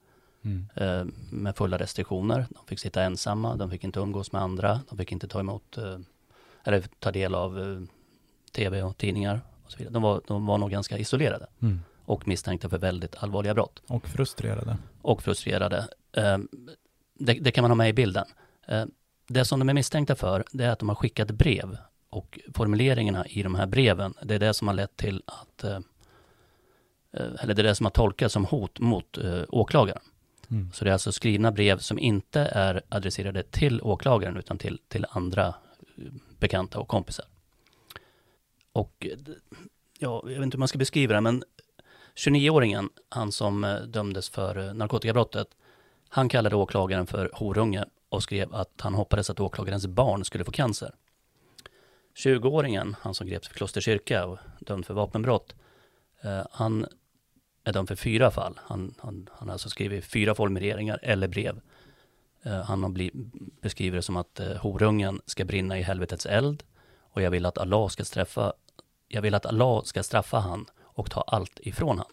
eh, 0.75 1.05
med 1.31 1.57
fulla 1.57 1.79
restriktioner. 1.79 2.47
De 2.51 2.67
fick 2.67 2.79
sitta 2.79 3.03
ensamma, 3.03 3.57
de 3.57 3.71
fick 3.71 3.85
inte 3.85 4.01
umgås 4.01 4.33
med 4.33 4.43
andra, 4.43 4.81
de 4.89 4.99
fick 4.99 5.13
inte 5.13 5.29
ta 5.29 5.41
emot 5.41 5.79
eh, 5.79 5.99
eller 6.65 6.85
ta 6.99 7.11
del 7.11 7.35
av 7.35 7.87
tv 8.53 8.83
och 8.83 8.97
tidningar 8.99 9.41
och 9.65 9.73
så 9.73 9.79
vidare. 9.79 9.93
De 9.93 10.03
var, 10.03 10.23
de 10.27 10.47
var 10.47 10.59
nog 10.59 10.71
ganska 10.71 10.99
isolerade 10.99 11.47
Mm. 11.61 11.81
Och 12.09 12.29
misstänkta 12.29 12.69
för 12.69 12.79
väldigt 12.79 13.17
allvarliga 13.17 13.55
brott 13.55 13.83
Och 13.87 14.09
frustrerade. 14.09 14.77
och 15.03 15.23
frustrerade. 15.23 15.89
Eh, 16.13 16.39
det, 17.15 17.33
det 17.33 17.51
kan 17.51 17.63
man 17.63 17.71
ha 17.71 17.77
med 17.77 17.89
i 17.89 17.93
bilden. 17.93 18.27
Eh, 18.69 18.85
det 19.27 19.45
som 19.45 19.59
de 19.59 19.69
är 19.69 19.75
misstänkta 19.75 20.17
för, 20.17 20.45
det 20.53 20.65
är 20.65 20.71
att 20.71 20.79
de 20.79 20.89
har 20.89 20.97
skickat 20.97 21.31
brev 21.31 21.77
och 22.11 22.39
formuleringarna 22.55 23.27
i 23.27 23.43
de 23.43 23.55
här 23.55 23.67
breven, 23.67 24.15
det 24.23 24.35
är 24.35 24.39
det 24.39 24.55
som 24.55 24.69
har 24.69 24.75
lett 24.75 24.97
till 24.97 25.23
att, 25.27 25.65
eh, 25.65 25.79
eh, 27.13 27.27
eller 27.41 27.55
det 27.55 27.63
är 27.63 27.65
det 27.65 27.75
som 27.75 27.87
har 27.87 27.91
tolkats 27.91 28.33
som 28.33 28.45
hot 28.45 28.81
mot 28.81 29.19
eh, 29.19 29.43
åklagaren. 29.49 30.03
Mm. 30.51 30.73
Så 30.73 30.85
det 30.85 30.91
är 30.91 30.93
alltså 30.93 31.13
skrivna 31.13 31.53
brev 31.53 31.79
som 31.79 31.99
inte 31.99 32.41
är 32.41 32.83
adresserade 32.89 33.43
till 33.43 33.83
åklagaren 33.83 34.37
utan 34.37 34.59
till, 34.59 34.81
till 34.89 35.07
andra 35.11 35.47
eh, 35.47 36.13
bekanta 36.39 36.79
och 36.79 36.89
kompisar. 36.89 37.27
Och 38.73 39.07
ja, 39.99 40.23
jag 40.25 40.35
vet 40.35 40.43
inte 40.43 40.57
hur 40.57 40.59
man 40.59 40.69
ska 40.69 40.79
beskriva 40.79 41.15
det, 41.15 41.21
men 41.21 41.45
29-åringen, 42.19 42.89
han 43.09 43.33
som 43.33 43.65
eh, 43.65 43.77
dömdes 43.77 44.29
för 44.29 44.59
eh, 44.59 44.75
narkotikabrottet, 44.75 45.49
han 46.09 46.29
kallade 46.29 46.57
åklagaren 46.57 47.07
för 47.07 47.31
horunge 47.33 47.85
och 48.09 48.23
skrev 48.23 48.55
att 48.55 48.81
han 48.81 48.95
hoppades 48.95 49.31
att 49.31 49.41
åklagarens 49.41 49.87
barn 49.87 50.25
skulle 50.25 50.45
få 50.45 50.53
cancer. 50.53 50.95
20-åringen, 52.17 52.97
han 53.01 53.15
som 53.15 53.27
greps 53.27 53.49
för 53.49 53.55
Klosterkyrka 53.55 54.27
och 54.27 54.39
dömd 54.61 54.87
för 54.87 54.95
vapenbrott, 54.95 55.55
eh, 56.23 56.47
han 56.51 56.87
är 57.65 57.73
dömd 57.73 57.89
för 57.89 57.97
fyra 57.97 58.31
fall. 58.31 58.61
Han, 58.63 58.95
han, 58.99 59.29
han 59.33 59.49
har 59.49 59.53
alltså 59.53 59.71
skrivit 59.71 60.05
fyra 60.05 60.35
formuleringar 60.35 60.99
eller 61.03 61.29
brev. 61.29 61.61
Han 62.65 62.83
har 62.83 62.91
bli, 62.91 63.11
beskriver 63.61 63.97
det 63.97 64.03
som 64.03 64.17
att 64.17 64.41
horungen 64.61 65.21
ska 65.27 65.45
brinna 65.45 65.79
i 65.79 65.83
helvetets 65.83 66.27
eld 66.27 66.63
och 67.01 67.23
jag 67.23 67.31
vill 67.31 67.47
att 67.47 67.59
Allah 67.59 67.89
ska 67.89 68.05
straffa, 68.05 68.53
jag 69.09 69.23
vill 69.23 69.35
att 69.35 69.47
Allah 69.47 69.83
ska 69.83 70.03
straffa 70.03 70.39
han 70.39 70.67
och 70.99 71.11
ta 71.11 71.21
allt 71.21 71.61
ifrån 71.63 71.99
han. 71.99 72.07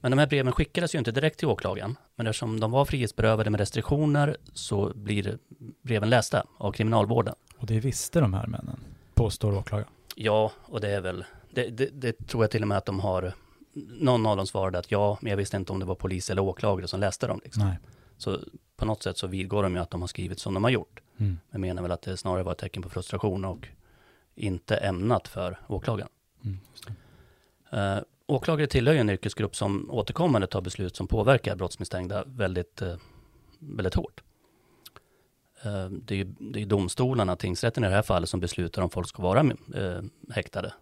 Men 0.00 0.10
de 0.10 0.18
här 0.18 0.26
breven 0.26 0.52
skickades 0.52 0.94
ju 0.94 0.98
inte 0.98 1.12
direkt 1.12 1.38
till 1.38 1.48
åklagaren, 1.48 1.96
men 2.14 2.26
eftersom 2.26 2.60
de 2.60 2.70
var 2.70 2.84
frihetsberövade 2.84 3.50
med 3.50 3.60
restriktioner 3.60 4.36
så 4.52 4.92
blir 4.94 5.38
breven 5.82 6.10
lästa 6.10 6.46
av 6.58 6.72
kriminalvården. 6.72 7.34
Och 7.56 7.66
det 7.66 7.80
visste 7.80 8.20
de 8.20 8.34
här 8.34 8.46
männen, 8.46 8.80
påstår 9.14 9.56
åklagaren. 9.56 9.90
Ja, 10.14 10.52
och 10.62 10.80
det 10.80 10.90
är 10.90 11.00
väl, 11.00 11.24
det, 11.50 11.68
det, 11.68 11.88
det 11.92 12.26
tror 12.26 12.44
jag 12.44 12.50
till 12.50 12.62
och 12.62 12.68
med 12.68 12.78
att 12.78 12.86
de 12.86 13.00
har, 13.00 13.32
någon 14.00 14.26
av 14.26 14.36
dem 14.36 14.46
svarade 14.46 14.78
att 14.78 14.90
ja, 14.90 15.18
men 15.20 15.30
jag 15.30 15.36
visste 15.36 15.56
inte 15.56 15.72
om 15.72 15.78
det 15.78 15.84
var 15.84 15.94
polis 15.94 16.30
eller 16.30 16.42
åklagare 16.42 16.88
som 16.88 17.00
läste 17.00 17.26
dem. 17.26 17.40
Liksom. 17.44 17.66
Nej. 17.66 17.78
Så 18.16 18.38
på 18.76 18.84
något 18.84 19.02
sätt 19.02 19.18
så 19.18 19.26
vidgår 19.26 19.62
de 19.62 19.74
ju 19.74 19.80
att 19.80 19.90
de 19.90 20.00
har 20.00 20.08
skrivit 20.08 20.38
som 20.38 20.54
de 20.54 20.64
har 20.64 20.70
gjort. 20.70 21.00
Mm. 21.18 21.38
Men 21.50 21.60
menar 21.60 21.82
väl 21.82 21.92
att 21.92 22.02
det 22.02 22.16
snarare 22.16 22.42
var 22.42 22.52
ett 22.52 22.58
tecken 22.58 22.82
på 22.82 22.88
frustration 22.88 23.44
och 23.44 23.68
inte 24.34 24.76
ämnat 24.76 25.28
för 25.28 25.60
åklagaren. 25.66 26.08
Mm. 26.44 26.58
Eh, 27.72 27.98
åklagare 28.26 28.66
tillhör 28.66 28.94
ju 28.94 29.00
en 29.00 29.10
yrkesgrupp 29.10 29.56
som 29.56 29.90
återkommande 29.90 30.46
tar 30.46 30.60
beslut 30.60 30.96
som 30.96 31.06
påverkar 31.08 31.56
brottsmisstänkta 31.56 32.24
väldigt, 32.26 32.82
eh, 32.82 32.96
väldigt 33.58 33.94
hårt. 33.94 34.22
Eh, 35.62 35.86
det 35.90 36.14
är 36.14 36.18
ju 36.18 36.24
det 36.24 36.62
är 36.62 36.66
domstolarna, 36.66 37.36
tingsrätten 37.36 37.84
i 37.84 37.88
det 37.88 37.94
här 37.94 38.02
fallet, 38.02 38.28
som 38.28 38.40
beslutar 38.40 38.82
om 38.82 38.90
folk 38.90 39.08
ska 39.08 39.22
vara 39.22 39.40
eh, 39.74 40.02
häktade 40.30 40.72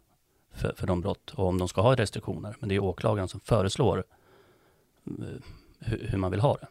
för, 0.54 0.74
för 0.76 0.86
de 0.86 1.00
brott 1.00 1.30
och 1.34 1.46
om 1.46 1.58
de 1.58 1.68
ska 1.68 1.80
ha 1.80 1.94
restriktioner. 1.94 2.56
Men 2.60 2.68
det 2.68 2.74
är 2.74 2.80
åklagaren 2.80 3.28
som 3.28 3.40
föreslår 3.40 4.04
eh, 5.06 5.14
hur, 5.78 6.06
hur 6.08 6.18
man 6.18 6.30
vill 6.30 6.40
ha 6.40 6.56
det. 6.56 6.66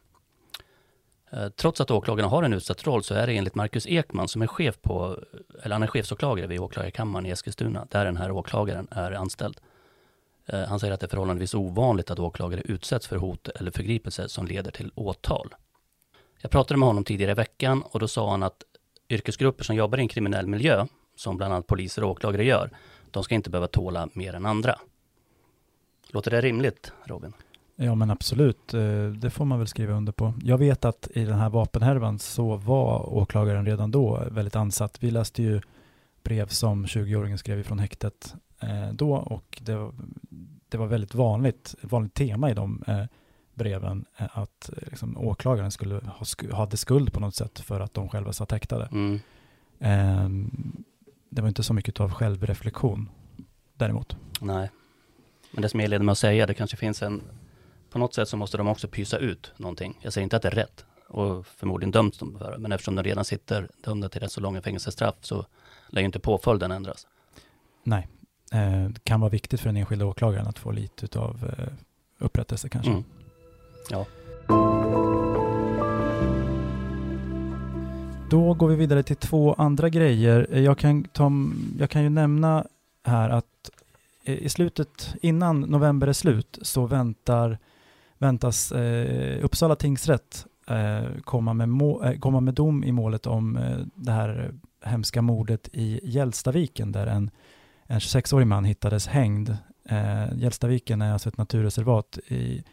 Eh, 1.32 1.49
trots 1.49 1.82
att 1.82 1.91
åklagarna 1.91 2.29
har 2.29 2.43
en 2.43 2.53
utsatt 2.53 2.88
roll 2.88 3.03
så 3.03 3.13
är 3.13 3.27
det 3.27 3.34
enligt 3.34 3.55
Marcus 3.55 3.88
Ekman 3.88 4.27
som 4.27 4.41
är 4.41 4.47
chef 4.47 4.82
på, 4.82 5.19
eller 5.63 5.75
han 5.75 5.84
är 5.84 5.88
chefsåklagare 5.88 6.47
vid 6.47 6.60
åklagarkammaren 6.60 7.25
i 7.25 7.29
Eskilstuna, 7.29 7.88
där 7.89 8.05
den 8.05 8.17
här 8.17 8.32
åklagaren 8.32 8.88
är 8.91 9.12
anställd. 9.12 9.60
Eh, 10.53 10.65
han 10.65 10.79
säger 10.79 10.93
att 10.93 10.99
det 10.99 11.05
är 11.05 11.09
förhållandevis 11.09 11.53
ovanligt 11.53 12.12
att 12.12 12.19
åklagare 12.19 12.62
utsätts 12.65 13.07
för 13.07 13.17
hot 13.17 13.47
eller 13.47 13.71
förgripelse 13.71 14.29
som 14.29 14.45
leder 14.45 14.71
till 14.71 14.91
åtal. 14.95 15.55
Jag 16.41 16.51
pratade 16.51 16.77
med 16.77 16.88
honom 16.88 17.03
tidigare 17.03 17.31
i 17.31 17.35
veckan 17.35 17.83
och 17.91 17.99
då 17.99 18.07
sa 18.07 18.31
han 18.31 18.43
att 18.43 18.63
yrkesgrupper 19.09 19.63
som 19.63 19.75
jobbar 19.75 19.97
i 19.97 20.01
en 20.01 20.07
kriminell 20.07 20.47
miljö, 20.47 20.85
som 21.15 21.38
bland 21.38 21.53
annat 21.53 21.67
poliser 21.67 22.03
och 22.03 22.09
åklagare 22.09 22.43
gör, 22.43 22.69
de 23.12 23.23
ska 23.23 23.35
inte 23.35 23.49
behöva 23.49 23.67
tåla 23.67 24.09
mer 24.13 24.33
än 24.33 24.45
andra. 24.45 24.75
Låter 26.07 26.31
det 26.31 26.41
rimligt, 26.41 26.93
Robin? 27.03 27.33
Ja 27.75 27.95
men 27.95 28.12
absolut, 28.12 28.73
eh, 28.73 29.07
det 29.07 29.29
får 29.29 29.45
man 29.45 29.59
väl 29.59 29.67
skriva 29.67 29.93
under 29.93 30.12
på. 30.12 30.33
Jag 30.43 30.57
vet 30.57 30.85
att 30.85 31.07
i 31.13 31.25
den 31.25 31.39
här 31.39 31.49
vapenhärvan 31.49 32.19
så 32.19 32.55
var 32.55 33.13
åklagaren 33.13 33.65
redan 33.65 33.91
då 33.91 34.23
väldigt 34.31 34.55
ansatt. 34.55 35.03
Vi 35.03 35.12
läste 35.12 35.43
ju 35.43 35.62
brev 36.23 36.47
som 36.47 36.85
20-åringen 36.85 37.38
skrev 37.38 37.59
ifrån 37.59 37.79
häktet 37.79 38.35
då 38.93 39.13
och 39.13 39.62
det 39.62 39.76
var, 39.76 39.93
det 40.69 40.78
var 40.78 40.88
väldigt 40.88 41.15
vanligt, 41.15 41.76
vanligt 41.82 42.13
tema 42.13 42.52
i 42.52 42.54
de 42.54 42.84
eh, 42.88 43.06
breven 43.54 44.06
eh, 44.17 44.38
att 44.38 44.69
eh, 44.69 44.84
liksom, 44.89 45.17
åklagaren 45.17 45.72
skulle 45.72 45.95
ha, 45.95 46.26
sku, 46.26 46.52
hade 46.52 46.78
skuld 46.78 47.13
på 47.13 47.19
något 47.19 47.36
sätt 47.36 47.60
för 47.60 47.80
att 47.80 47.93
de 47.93 48.10
själva 48.10 48.34
satt 48.34 48.52
häktade. 48.52 48.89
Mm. 48.91 49.19
Ehm, 49.80 50.84
det 51.30 51.41
var 51.41 51.50
inte 51.50 51.63
så 51.63 51.74
mycket 51.74 52.00
av 52.00 52.12
självreflektion 52.12 53.10
däremot. 53.78 54.15
Nej. 54.41 54.72
Men 55.52 55.62
det 55.62 55.69
som 55.69 55.80
jag 55.80 55.86
inledde 55.86 56.06
med 56.06 56.12
att 56.12 56.17
säga, 56.17 56.45
det 56.45 56.54
kanske 56.54 56.78
finns 56.78 57.04
en... 57.04 57.22
På 57.89 58.00
något 58.00 58.13
sätt 58.13 58.30
så 58.30 58.38
måste 58.38 58.58
de 58.58 58.67
också 58.67 58.88
pysa 58.88 59.17
ut 59.17 59.52
någonting. 59.58 60.00
Jag 60.02 60.13
säger 60.13 60.24
inte 60.24 60.36
att 60.36 60.41
det 60.41 60.48
är 60.48 60.52
rätt 60.52 60.86
och 61.08 61.48
förmodligen 61.48 61.91
döms 61.91 62.17
de 62.17 62.38
för 62.39 62.52
det, 62.52 62.58
men 62.58 62.72
eftersom 62.72 62.95
de 62.95 63.04
redan 63.04 63.26
sitter 63.26 63.69
dömda 63.84 64.10
till 64.10 64.22
rätt 64.22 64.32
så 64.32 64.41
långa 64.41 64.62
fängelsestraff 64.62 65.15
så 65.22 65.45
lär 65.89 66.02
ju 66.02 66.06
inte 66.06 66.19
påföljden 66.19 66.72
ändras. 66.72 67.08
Nej, 67.84 68.08
eh, 68.10 68.18
det 68.51 69.03
kan 69.03 69.19
vara 69.19 69.29
viktigt 69.29 69.59
för 69.59 69.69
den 69.69 69.77
enskilda 69.77 70.05
åklagaren 70.05 70.47
att 70.47 70.59
få 70.59 70.71
lite 70.71 71.19
av 71.19 71.53
eh, 71.57 71.65
upprättelse 72.19 72.69
kanske. 72.69 72.91
Mm. 72.91 73.03
Ja. 73.89 74.05
Då 78.29 78.53
går 78.53 78.67
vi 78.69 78.75
vidare 78.75 79.03
till 79.03 79.15
två 79.15 79.53
andra 79.53 79.89
grejer. 79.89 80.47
Eh, 80.51 80.62
Jag 80.62 80.77
kan, 80.77 81.03
ta, 81.03 81.31
jag 81.79 81.89
kan 81.89 82.03
ju 82.03 82.09
nämna 82.09 82.65
här 83.03 83.29
att 83.29 83.69
eh, 84.23 84.35
i 84.35 84.49
slutet, 84.49 85.15
innan 85.21 85.62
november 85.62 86.07
är 86.07 86.13
slut, 86.13 86.59
så 86.62 86.85
väntar, 86.85 87.57
väntas 88.17 88.71
eh, 88.71 89.45
Uppsala 89.45 89.75
tingsrätt 89.75 90.45
eh, 90.67 91.19
komma, 91.23 91.53
med 91.53 91.69
må, 91.69 92.03
eh, 92.03 92.19
komma 92.19 92.39
med 92.39 92.53
dom 92.53 92.83
i 92.83 92.91
målet 92.91 93.27
om 93.27 93.57
eh, 93.57 93.77
det 93.95 94.12
här 94.12 94.51
hemska 94.83 95.21
mordet 95.21 95.69
i 95.73 95.99
Gällstaviken 96.03 96.91
där 96.91 97.07
en, 97.07 97.31
En 97.91 97.99
26-årig 97.99 98.47
man 98.47 98.65
hittades 98.65 99.08
hängd. 99.08 99.58
Eh, 99.86 100.34
Gällstaviken 100.36 101.02
är 101.02 101.13
alltså 101.13 101.30
ett 101.30 101.38
naturreservat 101.38 102.17
i 102.28 102.63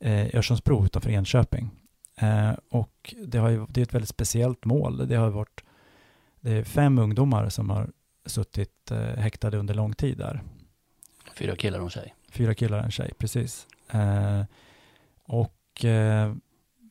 eh, 0.00 0.34
Örsundsbro 0.34 0.84
utanför 0.84 1.10
Enköping. 1.10 1.70
Eh, 2.16 2.52
och 2.70 3.14
det, 3.26 3.38
har 3.38 3.48
ju, 3.48 3.66
det 3.68 3.80
är 3.80 3.82
ett 3.82 3.94
väldigt 3.94 4.08
speciellt 4.08 4.64
mål. 4.64 5.08
Det 5.08 5.16
har 5.16 5.30
varit 5.30 5.64
det 6.40 6.52
är 6.52 6.64
fem 6.64 6.98
ungdomar 6.98 7.48
som 7.48 7.70
har 7.70 7.90
suttit 8.26 8.90
eh, 8.90 8.98
häktade 8.98 9.56
under 9.56 9.74
lång 9.74 9.92
tid 9.92 10.18
där. 10.18 10.42
Fyra 11.34 11.56
killar 11.56 11.78
och 11.78 11.84
en 11.84 11.90
tjej. 11.90 12.14
Fyra 12.30 12.54
killar 12.54 12.78
och 12.78 12.84
en 12.84 12.90
tjej, 12.90 13.12
precis. 13.18 13.66
Eh, 13.90 14.42
och 15.24 15.84
eh, 15.84 16.34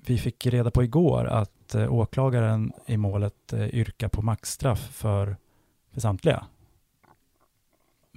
vi 0.06 0.18
fick 0.18 0.46
reda 0.46 0.72
på 0.72 0.84
igår 0.84 1.26
att 1.26 1.76
eh, 1.76 1.94
åklagaren 1.94 2.74
i 2.86 2.98
målet 2.98 3.54
eh, 3.54 3.76
yrkar 3.76 4.08
på 4.08 4.22
maxstraff 4.22 4.80
för, 4.80 5.38
för 5.94 6.02
samtliga. 6.02 6.46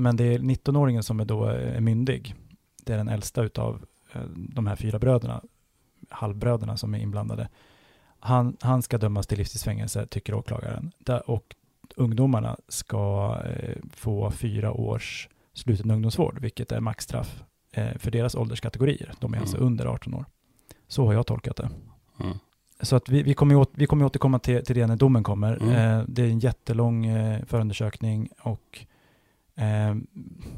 Men 0.01 0.17
det 0.17 0.25
är 0.25 0.39
19-åringen 0.39 1.03
som 1.03 1.21
är 1.21 1.25
då 1.25 1.51
eh, 1.51 1.77
är 1.77 1.81
myndig. 1.81 2.35
Det 2.85 2.93
är 2.93 2.97
den 2.97 3.09
äldsta 3.09 3.43
utav 3.43 3.85
eh, 4.13 4.23
de 4.37 4.67
här 4.67 4.77
fyra 4.77 4.99
bröderna, 4.99 5.43
halvbröderna 6.09 6.77
som 6.77 6.95
är 6.95 6.99
inblandade. 6.99 7.49
Han, 8.21 8.57
han 8.61 8.83
ska 8.83 8.99
dömas 8.99 9.27
till 9.27 9.39
livstidsfängelse, 9.39 10.07
tycker 10.07 10.35
åklagaren. 10.35 10.93
Och 11.27 11.55
ungdomarna 11.97 12.57
ska 12.69 13.37
eh, 13.47 13.77
få 13.93 14.31
fyra 14.31 14.73
års 14.73 15.29
sluten 15.55 15.91
ungdomsvård, 15.91 16.39
vilket 16.41 16.73
är 16.73 16.81
maxstraff 16.81 17.43
för 17.97 18.11
deras 18.11 18.35
ålderskategorier. 18.35 19.13
De 19.21 19.35
är 19.35 19.39
alltså 19.39 19.57
Mm. 19.57 19.67
under 19.67 19.87
18 19.87 20.15
år. 20.15 20.25
Så 20.89 21.07
har 21.07 21.13
jag 21.13 21.27
tolkat 21.27 21.57
det. 21.57 21.71
Mm. 22.21 22.39
Så 22.81 22.97
att 22.97 23.09
vi, 23.09 23.23
vi, 23.23 23.35
kommer, 23.35 23.55
åt, 23.55 23.71
vi 23.75 23.87
kommer 23.87 24.05
återkomma 24.05 24.39
till, 24.39 24.65
till 24.65 24.77
det 24.77 24.87
när 24.87 24.97
domen 24.97 25.23
kommer. 25.23 25.57
Mm. 25.57 25.69
Eh, 25.69 26.05
det 26.09 26.23
är 26.23 26.27
en 26.27 26.39
jättelång 26.39 27.07
eh, 27.07 27.45
förundersökning 27.45 28.29
och 28.43 28.87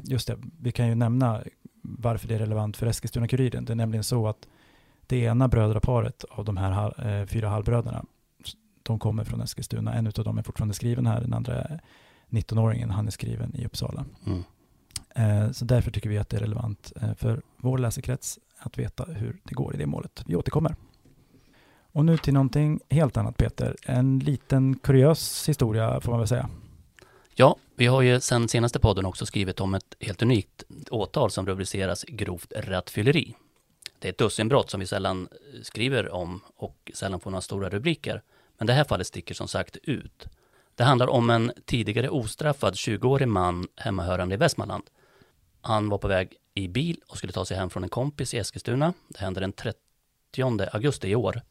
just 0.03 0.27
det, 0.27 0.37
vi 0.59 0.71
kan 0.71 0.87
ju 0.87 0.95
nämna 0.95 1.43
varför 1.81 2.27
det 2.27 2.35
är 2.35 2.39
relevant 2.39 2.77
för 2.77 2.87
Eskilstuna-Kuriren. 2.87 3.65
Det 3.65 3.73
är 3.73 3.75
nämligen 3.75 4.03
så 4.03 4.27
att 4.27 4.47
det 5.07 5.17
ena 5.17 5.47
brödraparet 5.47 6.23
av 6.23 6.45
de 6.45 6.57
här 6.57 7.07
eh, 7.07 7.25
fyra 7.25 7.49
halvbröderna, 7.49 8.05
de 8.83 8.99
kommer 8.99 9.23
från 9.23 9.41
Eskilstuna. 9.41 9.93
En 9.93 10.07
av 10.07 10.13
dem 10.13 10.37
är 10.37 10.43
fortfarande 10.43 10.73
skriven 10.73 11.05
här, 11.05 11.21
den 11.21 11.33
andra 11.33 11.53
är 11.53 11.81
19-åringen, 12.29 12.89
han 12.89 13.07
är 13.07 13.11
skriven 13.11 13.55
i 13.55 13.65
Uppsala. 13.65 14.05
Mm. 14.25 14.43
Eh, 15.15 15.51
så 15.51 15.65
därför 15.65 15.91
tycker 15.91 16.09
vi 16.09 16.17
att 16.17 16.29
det 16.29 16.37
är 16.37 16.41
relevant 16.41 16.93
eh, 17.01 17.13
för 17.13 17.41
vår 17.57 17.77
läsekrets 17.77 18.39
att 18.57 18.77
veta 18.77 19.03
hur 19.03 19.39
det 19.43 19.55
går 19.55 19.75
i 19.75 19.77
det 19.77 19.85
målet. 19.85 20.23
Vi 20.27 20.35
återkommer. 20.35 20.75
Och 21.91 22.05
nu 22.05 22.17
till 22.17 22.33
någonting 22.33 22.79
helt 22.89 23.17
annat 23.17 23.37
Peter. 23.37 23.75
En 23.85 24.19
liten 24.19 24.75
kuriös 24.75 25.49
historia 25.49 26.01
får 26.01 26.11
man 26.11 26.19
väl 26.19 26.27
säga. 26.27 26.49
Ja, 27.35 27.55
vi 27.75 27.85
har 27.85 28.01
ju 28.01 28.19
sen 28.19 28.47
senaste 28.47 28.79
podden 28.79 29.05
också 29.05 29.25
skrivit 29.25 29.59
om 29.59 29.73
ett 29.73 29.95
helt 29.99 30.21
unikt 30.21 30.63
åtal 30.91 31.31
som 31.31 31.45
rubriceras 31.45 32.05
grovt 32.07 32.53
rattfylleri. 32.55 33.35
Det 33.99 34.07
är 34.07 34.11
ett 34.11 34.17
dussinbrott 34.17 34.69
som 34.69 34.79
vi 34.79 34.85
sällan 34.85 35.27
eh, 35.31 35.61
skriver 35.61 36.13
om 36.13 36.41
och 36.55 36.91
sällan 36.93 37.19
får 37.19 37.31
några 37.31 37.41
stora 37.41 37.69
rubriker. 37.69 38.21
Men 38.57 38.67
det 38.67 38.73
här 38.73 38.83
fallet 38.83 39.07
sticker 39.07 39.35
som 39.35 39.47
sagt 39.47 39.77
ut. 39.83 40.25
Det 40.75 40.83
handlar 40.83 41.07
om 41.07 41.29
en 41.29 41.51
tidigare 41.65 42.09
ostraffad 42.09 42.73
20-årig 42.73 43.27
man 43.27 43.67
hemmahörande 43.75 44.35
i 44.35 44.37
Västmanland. 44.37 44.83
Han 45.61 45.89
var 45.89 45.97
på 45.97 46.07
väg 46.07 46.35
i 46.53 46.67
bil 46.67 47.01
och 47.07 47.17
skulle 47.17 47.33
ta 47.33 47.45
sig 47.45 47.57
hem 47.57 47.69
från 47.69 47.83
en 47.83 47.89
kompis 47.89 48.33
i 48.33 48.37
Eskilstuna. 48.37 48.93
Det 49.07 49.19
hände 49.19 49.39
den 49.39 49.53
30 49.53 49.79
augusti 50.71 51.07
i 51.07 51.15
år. 51.15 51.41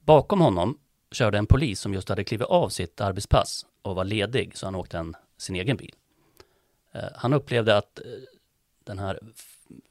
Bakom 0.00 0.40
honom 0.40 0.78
körde 1.12 1.38
en 1.38 1.46
polis 1.46 1.80
som 1.80 1.94
just 1.94 2.08
hade 2.08 2.24
klivit 2.24 2.48
av 2.48 2.68
sitt 2.68 3.00
arbetspass 3.00 3.66
och 3.84 3.94
var 3.94 4.04
ledig 4.04 4.56
så 4.56 4.66
han 4.66 4.74
åkte 4.74 4.98
en, 4.98 5.16
sin 5.36 5.56
egen 5.56 5.76
bil. 5.76 5.94
Eh, 6.92 7.08
han 7.14 7.32
upplevde 7.32 7.76
att 7.76 7.98
eh, 7.98 8.04
den 8.84 8.98
här 8.98 9.20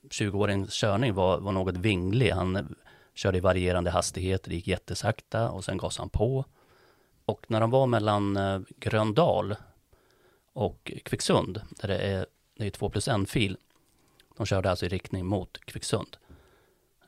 20-åringens 0.09 0.71
körning 0.71 1.13
var, 1.13 1.39
var 1.39 1.51
något 1.51 1.77
vinglig. 1.77 2.29
Han 2.29 2.55
eh, 2.55 2.63
körde 3.13 3.37
i 3.37 3.41
varierande 3.41 3.91
hastigheter, 3.91 4.49
det 4.49 4.55
gick 4.55 4.67
jättesakta 4.67 5.49
och 5.49 5.65
sen 5.65 5.77
gasade 5.77 6.01
han 6.01 6.09
på. 6.09 6.45
Och 7.25 7.45
när 7.47 7.61
de 7.61 7.71
var 7.71 7.87
mellan 7.87 8.37
eh, 8.37 8.61
Gröndal 8.77 9.55
och 10.53 10.91
Kvicksund, 11.05 11.61
där 11.69 11.87
det 11.87 11.97
är, 11.97 12.25
det 12.57 12.65
är 12.65 12.69
två 12.69 12.89
plus 12.89 13.07
en 13.07 13.25
fil, 13.25 13.57
de 14.37 14.45
körde 14.45 14.69
alltså 14.69 14.85
i 14.85 14.89
riktning 14.89 15.25
mot 15.25 15.57
Kvicksund. 15.65 16.17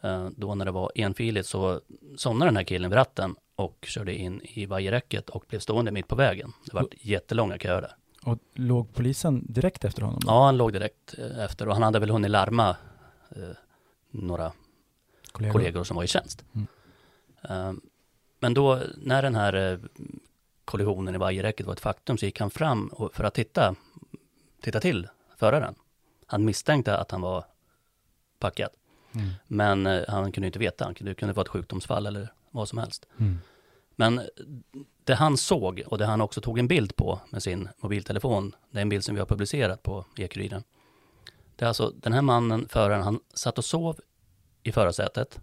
Eh, 0.06 0.30
Då 0.38 0.56
när 0.56 0.66
det 0.66 0.72
var 0.72 0.92
enfiligt 0.96 1.46
så 1.46 1.82
somnade 2.18 2.48
den 2.52 2.58
här 2.58 2.64
killen 2.64 2.90
vid 2.90 2.98
ratten 2.98 3.36
och 3.56 3.86
körde 3.88 4.16
in 4.16 4.42
i 4.44 4.66
vajerräcket 4.66 5.30
och 5.30 5.46
blev 5.50 5.60
stående 5.60 5.92
mitt 5.92 6.08
på 6.08 6.16
vägen. 6.16 6.54
Det 6.66 6.74
var 6.74 6.88
jättelånga 7.02 7.58
köer 7.58 7.82
där. 7.82 7.96
Och 8.26 8.38
låg 8.54 8.94
polisen 8.94 9.46
direkt 9.50 9.86
efter 9.86 10.02
honom? 10.02 10.20
då? 10.20 10.28
Ja, 10.32 10.46
han 10.46 10.58
låg 10.58 10.74
direkt 10.74 11.16
eh, 11.18 11.40
efter 11.44 11.68
och 11.68 11.74
han 11.74 11.84
hade 11.84 12.00
väl 12.00 12.10
hunnit 12.10 12.32
larma 12.32 12.70
eh, 13.30 13.42
några 14.12 14.52
kollegor. 15.32 15.54
kollegor 15.54 15.84
som 15.84 15.96
var 15.98 16.04
i 16.04 16.08
tjänst. 16.08 16.46
Mm. 16.54 16.68
Eh, 17.50 17.74
Men 18.40 18.54
då 18.54 18.82
när 18.98 19.22
den 19.22 19.36
här 19.36 19.54
eh, 19.72 19.80
kollisionen 20.66 21.16
i 21.16 21.18
vajerräcket 21.18 21.66
var 21.66 21.74
ett 21.74 21.80
faktum 21.80 22.18
så 22.18 22.26
gick 22.26 22.40
han 22.40 22.50
fram 22.50 22.88
och- 22.88 23.14
för 23.16 23.24
att 23.24 23.34
titta, 23.34 23.76
titta 24.62 24.80
till 24.80 25.08
föraren. 25.38 25.76
Han 26.28 26.46
misstänkte 26.46 26.98
att 26.98 27.12
han 27.12 27.22
var 27.22 27.46
packad, 28.40 28.70
Mm. 29.16 29.30
men 29.48 29.86
eh, 29.86 30.04
han 30.08 30.32
kunde 30.32 30.48
inte 30.48 30.60
veta. 30.60 30.94
Det 31.00 31.14
kunde 31.14 31.34
vara 31.34 31.44
ett 31.44 31.48
sjukdomsfall 31.50 32.06
eller 32.06 32.34
vad 32.52 32.70
som 32.70 32.78
helst. 32.78 33.06
Mm. 33.20 33.38
Men 33.96 34.22
det 35.04 35.16
han 35.16 35.38
såg 35.38 35.84
och 35.88 35.98
det 35.98 36.06
han 36.06 36.22
också 36.22 36.42
tog 36.42 36.60
en 36.60 36.68
bild 36.68 36.96
på 36.96 37.20
med 37.30 37.44
sin 37.44 37.70
mobiltelefon, 37.78 38.56
det 38.72 38.78
är 38.78 38.82
en 38.82 38.90
bild 38.90 39.04
som 39.04 39.16
vi 39.16 39.20
har 39.22 39.26
publicerat 39.28 39.84
på 39.84 40.06
E-Kuriren. 40.18 40.64
Det 41.56 41.66
är 41.66 41.68
alltså 41.68 41.94
den 41.96 42.14
här 42.14 42.22
mannen, 42.22 42.68
föraren, 42.70 43.02
han 43.04 43.20
satt 43.34 43.58
och 43.58 43.66
sov 43.66 44.00
i 44.64 44.72
förarsätet 44.72 45.40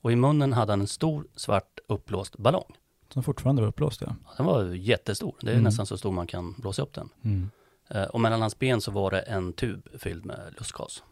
och 0.00 0.12
i 0.12 0.16
munnen 0.16 0.52
hade 0.52 0.72
han 0.72 0.80
en 0.80 0.86
stor 0.86 1.26
svart 1.36 1.78
uppblåst 1.88 2.38
ballong. 2.38 2.76
Som 3.12 3.22
fortfarande 3.22 3.62
var 3.62 3.68
uppblåst 3.68 4.00
ja. 4.00 4.14
Den 4.36 4.46
var 4.46 4.64
jättestor, 4.64 5.34
det 5.40 5.46
är 5.48 5.52
Mm. 5.52 5.64
nästan 5.64 5.86
så 5.86 5.98
stor 5.98 6.12
man 6.12 6.26
kan 6.26 6.52
blåsa 6.58 6.82
upp 6.82 6.92
den. 6.94 7.08
Mm. 7.24 7.50
Eh, 7.88 8.02
Och 8.04 8.20
mellan 8.20 8.40
hans 8.40 8.58
ben 8.58 8.80
så 8.80 8.90
var 8.90 9.10
det 9.10 9.20
en 9.20 9.52
tub 9.52 9.88
fylld 9.98 10.24
med 10.24 10.54
lustgas. 10.58 11.02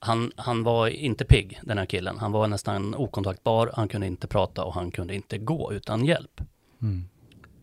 Han, 0.00 0.32
han 0.36 0.62
var 0.62 0.88
inte 0.88 1.24
pigg, 1.24 1.60
den 1.62 1.78
här 1.78 1.86
killen. 1.86 2.18
Han 2.18 2.32
var 2.32 2.48
nästan 2.48 2.94
okontaktbar, 2.94 3.70
han 3.74 3.88
kunde 3.88 4.06
inte 4.06 4.26
prata 4.26 4.64
och 4.64 4.74
han 4.74 4.90
kunde 4.90 5.14
inte 5.14 5.38
gå 5.38 5.72
utan 5.72 6.04
hjälp. 6.04 6.40
Mm. 6.82 7.08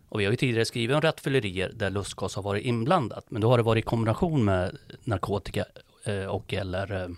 Och 0.09 0.19
vi 0.19 0.25
har 0.25 0.31
ju 0.31 0.37
tidigare 0.37 0.65
skrivit 0.65 0.95
om 0.95 1.01
rattfyllerier 1.01 1.71
där 1.75 1.89
lustgas 1.89 2.35
har 2.35 2.43
varit 2.43 2.65
inblandat, 2.65 3.25
men 3.29 3.41
då 3.41 3.49
har 3.49 3.57
det 3.57 3.63
varit 3.63 3.85
i 3.85 3.87
kombination 3.87 4.45
med 4.45 4.77
narkotika 5.03 5.65
eh, 6.03 6.25
och 6.25 6.53
eller 6.53 7.03
eh, 7.03 7.09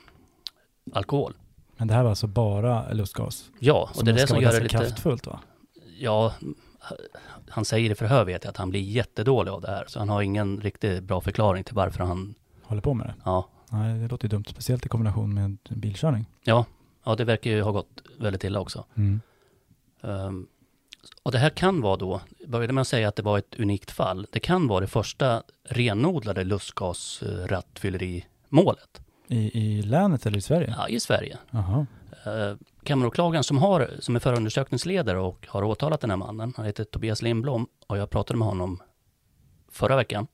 alkohol. 0.93 1.33
Men 1.77 1.87
det 1.87 1.93
här 1.93 2.03
var 2.03 2.09
alltså 2.09 2.27
bara 2.27 2.93
lustgas? 2.93 3.49
Ja, 3.59 3.89
och 3.95 4.05
det 4.05 4.11
är 4.11 4.15
det 4.15 4.27
som 4.27 4.41
gör 4.41 4.51
det 4.51 4.59
lite... 4.59 4.77
kraftfullt 4.77 5.27
va? 5.27 5.39
Ja, 5.99 6.33
han 7.49 7.65
säger 7.65 7.91
i 7.91 7.95
förhör 7.95 8.25
vet 8.25 8.43
jag 8.43 8.51
att 8.51 8.57
han 8.57 8.69
blir 8.69 8.81
jättedålig 8.81 9.51
av 9.51 9.61
det 9.61 9.67
här, 9.67 9.85
så 9.87 9.99
han 9.99 10.09
har 10.09 10.21
ingen 10.21 10.61
riktigt 10.61 11.03
bra 11.03 11.21
förklaring 11.21 11.63
till 11.63 11.75
varför 11.75 12.03
han, 12.03 12.35
Håller 12.63 12.81
på 12.81 12.93
med 12.93 13.07
det? 13.07 13.13
ja, 13.25 13.49
Nej, 13.71 13.99
det 13.99 14.07
låter 14.07 14.25
ju 14.25 14.29
dumt. 14.29 14.43
Speciellt 14.47 14.85
i 14.85 14.89
kombination 14.89 15.33
med 15.33 15.57
bilkörning. 15.69 16.25
ja, 16.43 16.65
ja 17.03 17.15
det 17.15 17.25
verkar 17.25 17.51
ju 17.51 17.61
ha 17.61 17.71
gått 17.71 18.01
väldigt 18.19 18.43
illa 18.43 18.59
också. 18.59 18.85
Mm. 18.95 19.21
Um, 20.01 20.47
och 21.23 21.31
det 21.31 21.37
här 21.37 21.49
kan 21.49 21.81
vara 21.81 21.97
då, 21.97 22.21
började 22.47 22.81
att 22.81 22.87
säga 22.87 23.07
att 23.07 23.15
det 23.15 23.23
var 23.23 23.37
ett 23.37 23.55
unikt 23.59 23.91
fall. 23.91 24.27
Det 24.31 24.39
kan 24.39 24.67
vara 24.67 24.81
det 24.81 24.87
första 24.87 25.43
renodlade 25.63 26.43
lustgas-rattfyllerimålet 26.43 29.01
I, 29.27 29.59
I 29.59 29.81
länet 29.81 30.25
eller 30.25 30.37
i 30.37 30.41
Sverige? 30.41 30.75
ja, 30.77 30.87
i 30.87 30.99
Sverige. 30.99 31.37
Jaha. 31.51 31.85
Uh, 32.27 32.55
Kammaråklagaren 32.83 33.43
som, 33.43 33.57
har, 33.57 33.89
som 33.99 34.15
är 34.15 34.19
förundersökningsledare 34.19 35.19
och 35.19 35.47
har 35.49 35.63
åtalat 35.63 36.01
den 36.01 36.09
här 36.09 36.17
mannen, 36.17 36.53
han 36.57 36.65
heter 36.65 36.83
Tobias 36.83 37.21
Lindblom 37.21 37.67
och 37.87 37.97
jag 37.97 38.09
pratade 38.09 38.39
med 38.39 38.47
honom 38.47 38.79
förra 39.71 39.95
veckan. 39.95 40.27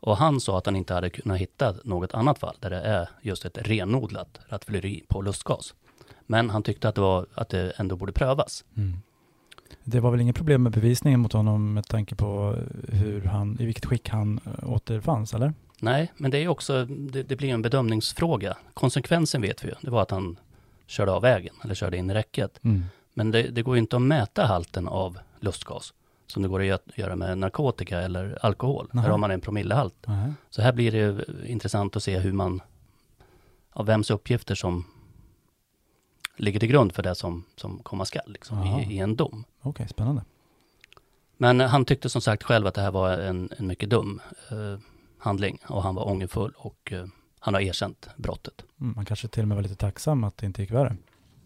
Och 0.00 0.16
han 0.16 0.40
sa 0.40 0.58
att 0.58 0.66
han 0.66 0.76
inte 0.76 0.94
hade 0.94 1.10
kunnat 1.10 1.38
hitta 1.38 1.74
något 1.84 2.14
annat 2.14 2.38
fall 2.38 2.56
där 2.60 2.70
det 2.70 2.80
är 2.80 3.08
just 3.22 3.44
ett 3.44 3.58
renodlat 3.58 4.40
rattfylleri 4.48 5.04
på 5.08 5.22
lustgas. 5.22 5.74
Men 6.26 6.50
han 6.50 6.62
tyckte 6.62 6.88
att 6.88 6.94
det, 6.94 7.00
var, 7.00 7.26
att 7.34 7.48
det 7.48 7.72
ändå 7.76 7.96
borde 7.96 8.12
prövas. 8.12 8.64
Mm. 8.76 8.98
Det 9.84 10.00
var 10.00 10.10
väl 10.10 10.20
inget 10.20 10.36
problem 10.36 10.62
med 10.62 10.72
bevisningen 10.72 11.20
mot 11.20 11.32
honom 11.32 11.74
med 11.74 11.86
tanke 11.86 12.14
på 12.14 12.56
hur 12.88 13.24
han, 13.24 13.56
i 13.60 13.66
vilket 13.66 13.86
skick 13.86 14.08
han 14.08 14.40
eh, 14.46 14.72
återfanns, 14.72 15.34
eller? 15.34 15.54
Nej, 15.80 16.12
men 16.16 16.30
det 16.30 16.38
är 16.38 16.48
också, 16.48 16.84
det, 16.84 17.22
det 17.22 17.36
blir 17.36 17.48
en 17.48 17.62
bedömningsfråga. 17.62 18.56
Konsekvensen 18.74 19.42
vet 19.42 19.64
vi 19.64 19.68
ju, 19.68 19.74
det 19.80 19.90
var 19.90 20.02
att 20.02 20.10
han 20.10 20.38
körde 20.86 21.12
av 21.12 21.22
vägen 21.22 21.54
eller 21.64 21.74
körde 21.74 21.96
in 21.96 22.10
i 22.10 22.14
räcket. 22.14 22.64
Mm. 22.64 22.84
Men 23.14 23.30
det, 23.30 23.42
det 23.42 23.62
går 23.62 23.76
ju 23.76 23.80
inte 23.80 23.96
att 23.96 24.02
mäta 24.02 24.44
halten 24.44 24.88
av 24.88 25.18
lustgas 25.40 25.92
som 26.28 26.42
det 26.42 26.48
går 26.48 26.60
att 26.60 26.66
gö- 26.66 26.92
göra 26.94 27.16
med 27.16 27.38
narkotika 27.38 28.00
eller 28.00 28.38
alkohol. 28.42 28.88
Nähä. 28.92 29.02
Här 29.02 29.10
har 29.10 29.18
man 29.18 29.30
en 29.30 29.40
promillehalt. 29.40 29.94
Nej. 30.06 30.32
Så 30.50 30.62
här 30.62 30.72
blir 30.72 30.92
det 30.92 31.24
intressant 31.48 31.96
att 31.96 32.02
se 32.02 32.18
hur 32.18 32.32
man, 32.32 32.60
av 33.72 33.86
vems 33.86 34.10
uppgifter 34.10 34.54
som 34.54 34.84
ligger 36.36 36.60
till 36.60 36.68
grund 36.68 36.92
för 36.92 37.02
det 37.02 37.14
som, 37.14 37.44
som 37.56 37.78
komma 37.78 38.04
skall 38.04 38.22
liksom, 38.32 38.62
i, 38.62 38.94
i 38.94 38.98
en 38.98 39.16
dom. 39.16 39.44
Okej, 39.62 39.88
spännande. 39.88 40.24
Men 41.36 41.60
han 41.60 41.84
tyckte 41.84 42.08
som 42.08 42.20
sagt 42.20 42.42
själv 42.42 42.66
att 42.66 42.74
det 42.74 42.80
här 42.80 42.90
var 42.90 43.10
en, 43.10 43.48
en 43.58 43.66
mycket 43.66 43.90
dum 43.90 44.20
eh, 44.50 44.80
handling 45.18 45.58
och 45.68 45.82
han 45.82 45.94
var 45.94 46.08
ångerfull 46.08 46.52
och 46.56 46.92
eh, 46.92 47.04
han 47.40 47.54
har 47.54 47.60
erkänt 47.60 48.08
brottet. 48.16 48.64
Mm, 48.80 48.92
man 48.96 49.04
kanske 49.04 49.28
till 49.28 49.42
och 49.42 49.48
med 49.48 49.56
var 49.56 49.62
lite 49.62 49.74
tacksam 49.74 50.24
att 50.24 50.36
det 50.36 50.46
inte 50.46 50.62
gick 50.62 50.70
värre. 50.70 50.96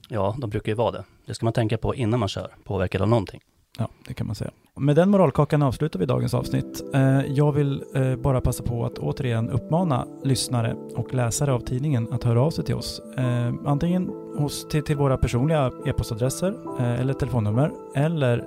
Ja, 0.09 0.37
de 0.38 0.51
brukar 0.51 0.73
ju 0.73 0.77
vara 0.77 0.90
det. 0.90 1.05
Det 1.27 1.35
ska 1.35 1.47
man 1.47 1.53
tänka 1.53 1.79
på 1.79 1.95
innan 1.95 2.21
man 2.21 2.29
kör, 2.29 2.55
påverkad 2.64 3.03
av 3.03 3.09
någonting. 3.09 3.40
Ja, 3.79 3.89
det 4.09 4.15
kan 4.15 4.27
man 4.27 4.37
säga. 4.37 4.51
Med 4.77 4.97
den 4.97 5.11
moralkakan 5.11 5.63
avslutar 5.63 5.99
vi 5.99 6.07
dagens 6.07 6.35
avsnitt. 6.35 6.83
Eh, 6.95 7.27
jag 7.27 7.53
vill 7.53 7.85
eh, 7.95 8.17
bara 8.17 8.41
passa 8.41 8.63
på 8.63 8.85
att 8.85 8.99
återigen 8.99 9.51
uppmana 9.51 10.07
lyssnare 10.25 10.77
och 10.97 11.15
läsare 11.15 11.53
av 11.53 11.61
tidningen 11.61 12.13
att 12.13 12.25
höra 12.25 12.43
av 12.43 12.51
sig 12.51 12.65
till 12.65 12.75
oss. 12.75 13.03
Eh, 13.17 13.55
antingen 13.67 14.11
hos, 14.37 14.69
till, 14.69 14.83
till 14.83 14.97
våra 14.97 15.17
personliga 15.17 15.71
e-postadresser 15.87 16.55
eller 16.81 17.15
telefonnummer 17.15 17.73
eller 17.95 18.45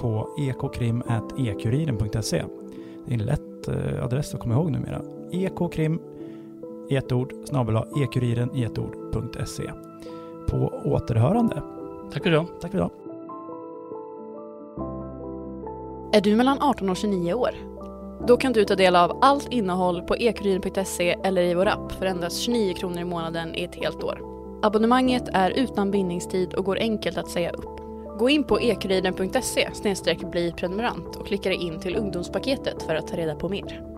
på 0.00 0.28
ekkrim.ekuriren.se. 0.38 2.44
Det 3.06 3.14
är 3.14 3.18
en 3.18 3.26
lätt 3.26 3.68
adress 4.02 4.34
att 4.34 4.40
komma 4.40 4.54
ihåg 4.54 4.70
numera. 4.70 5.02
ekkrim 5.32 6.00
i 6.90 6.96
ett 6.96 7.12
ord 7.12 7.32
snabel 7.44 7.76
ekuriren 8.02 8.56
i 8.56 8.64
ett 8.64 8.78
ord.se. 8.78 9.70
På 10.48 10.72
återhörande. 10.84 11.62
Tack 12.12 12.22
för 12.22 12.30
idag. 12.30 12.46
Tack 12.60 12.70
för 12.70 12.78
idag. 12.78 12.90
Är 16.12 16.20
du 16.20 16.36
mellan 16.36 16.62
18 16.62 16.90
och 16.90 16.96
29 16.96 17.34
år? 17.34 17.50
Då 18.26 18.36
kan 18.36 18.52
du 18.52 18.64
ta 18.64 18.74
del 18.74 18.96
av 18.96 19.18
allt 19.22 19.52
innehåll 19.52 20.02
på 20.02 20.16
ekuriren.se 20.16 21.16
eller 21.24 21.42
i 21.42 21.54
vår 21.54 21.66
app 21.66 21.92
för 21.92 22.06
endast 22.06 22.40
29 22.40 22.74
kronor 22.74 22.98
i 22.98 23.04
månaden 23.04 23.54
i 23.54 23.64
ett 23.64 23.74
helt 23.74 24.04
år. 24.04 24.20
Abonnemanget 24.62 25.28
är 25.32 25.50
utan 25.50 25.90
bindningstid 25.90 26.54
och 26.54 26.64
går 26.64 26.78
enkelt 26.78 27.18
att 27.18 27.28
säga 27.28 27.50
upp. 27.50 27.80
Gå 28.18 28.30
in 28.30 28.44
på 28.44 28.60
ekuriren.se 28.60 29.68
bli 30.30 30.52
prenumerant 30.52 31.16
och 31.16 31.26
klicka 31.26 31.48
dig 31.48 31.58
in 31.58 31.80
till 31.80 31.96
ungdomspaketet 31.96 32.82
för 32.82 32.94
att 32.94 33.08
ta 33.08 33.16
reda 33.16 33.34
på 33.34 33.48
mer. 33.48 33.89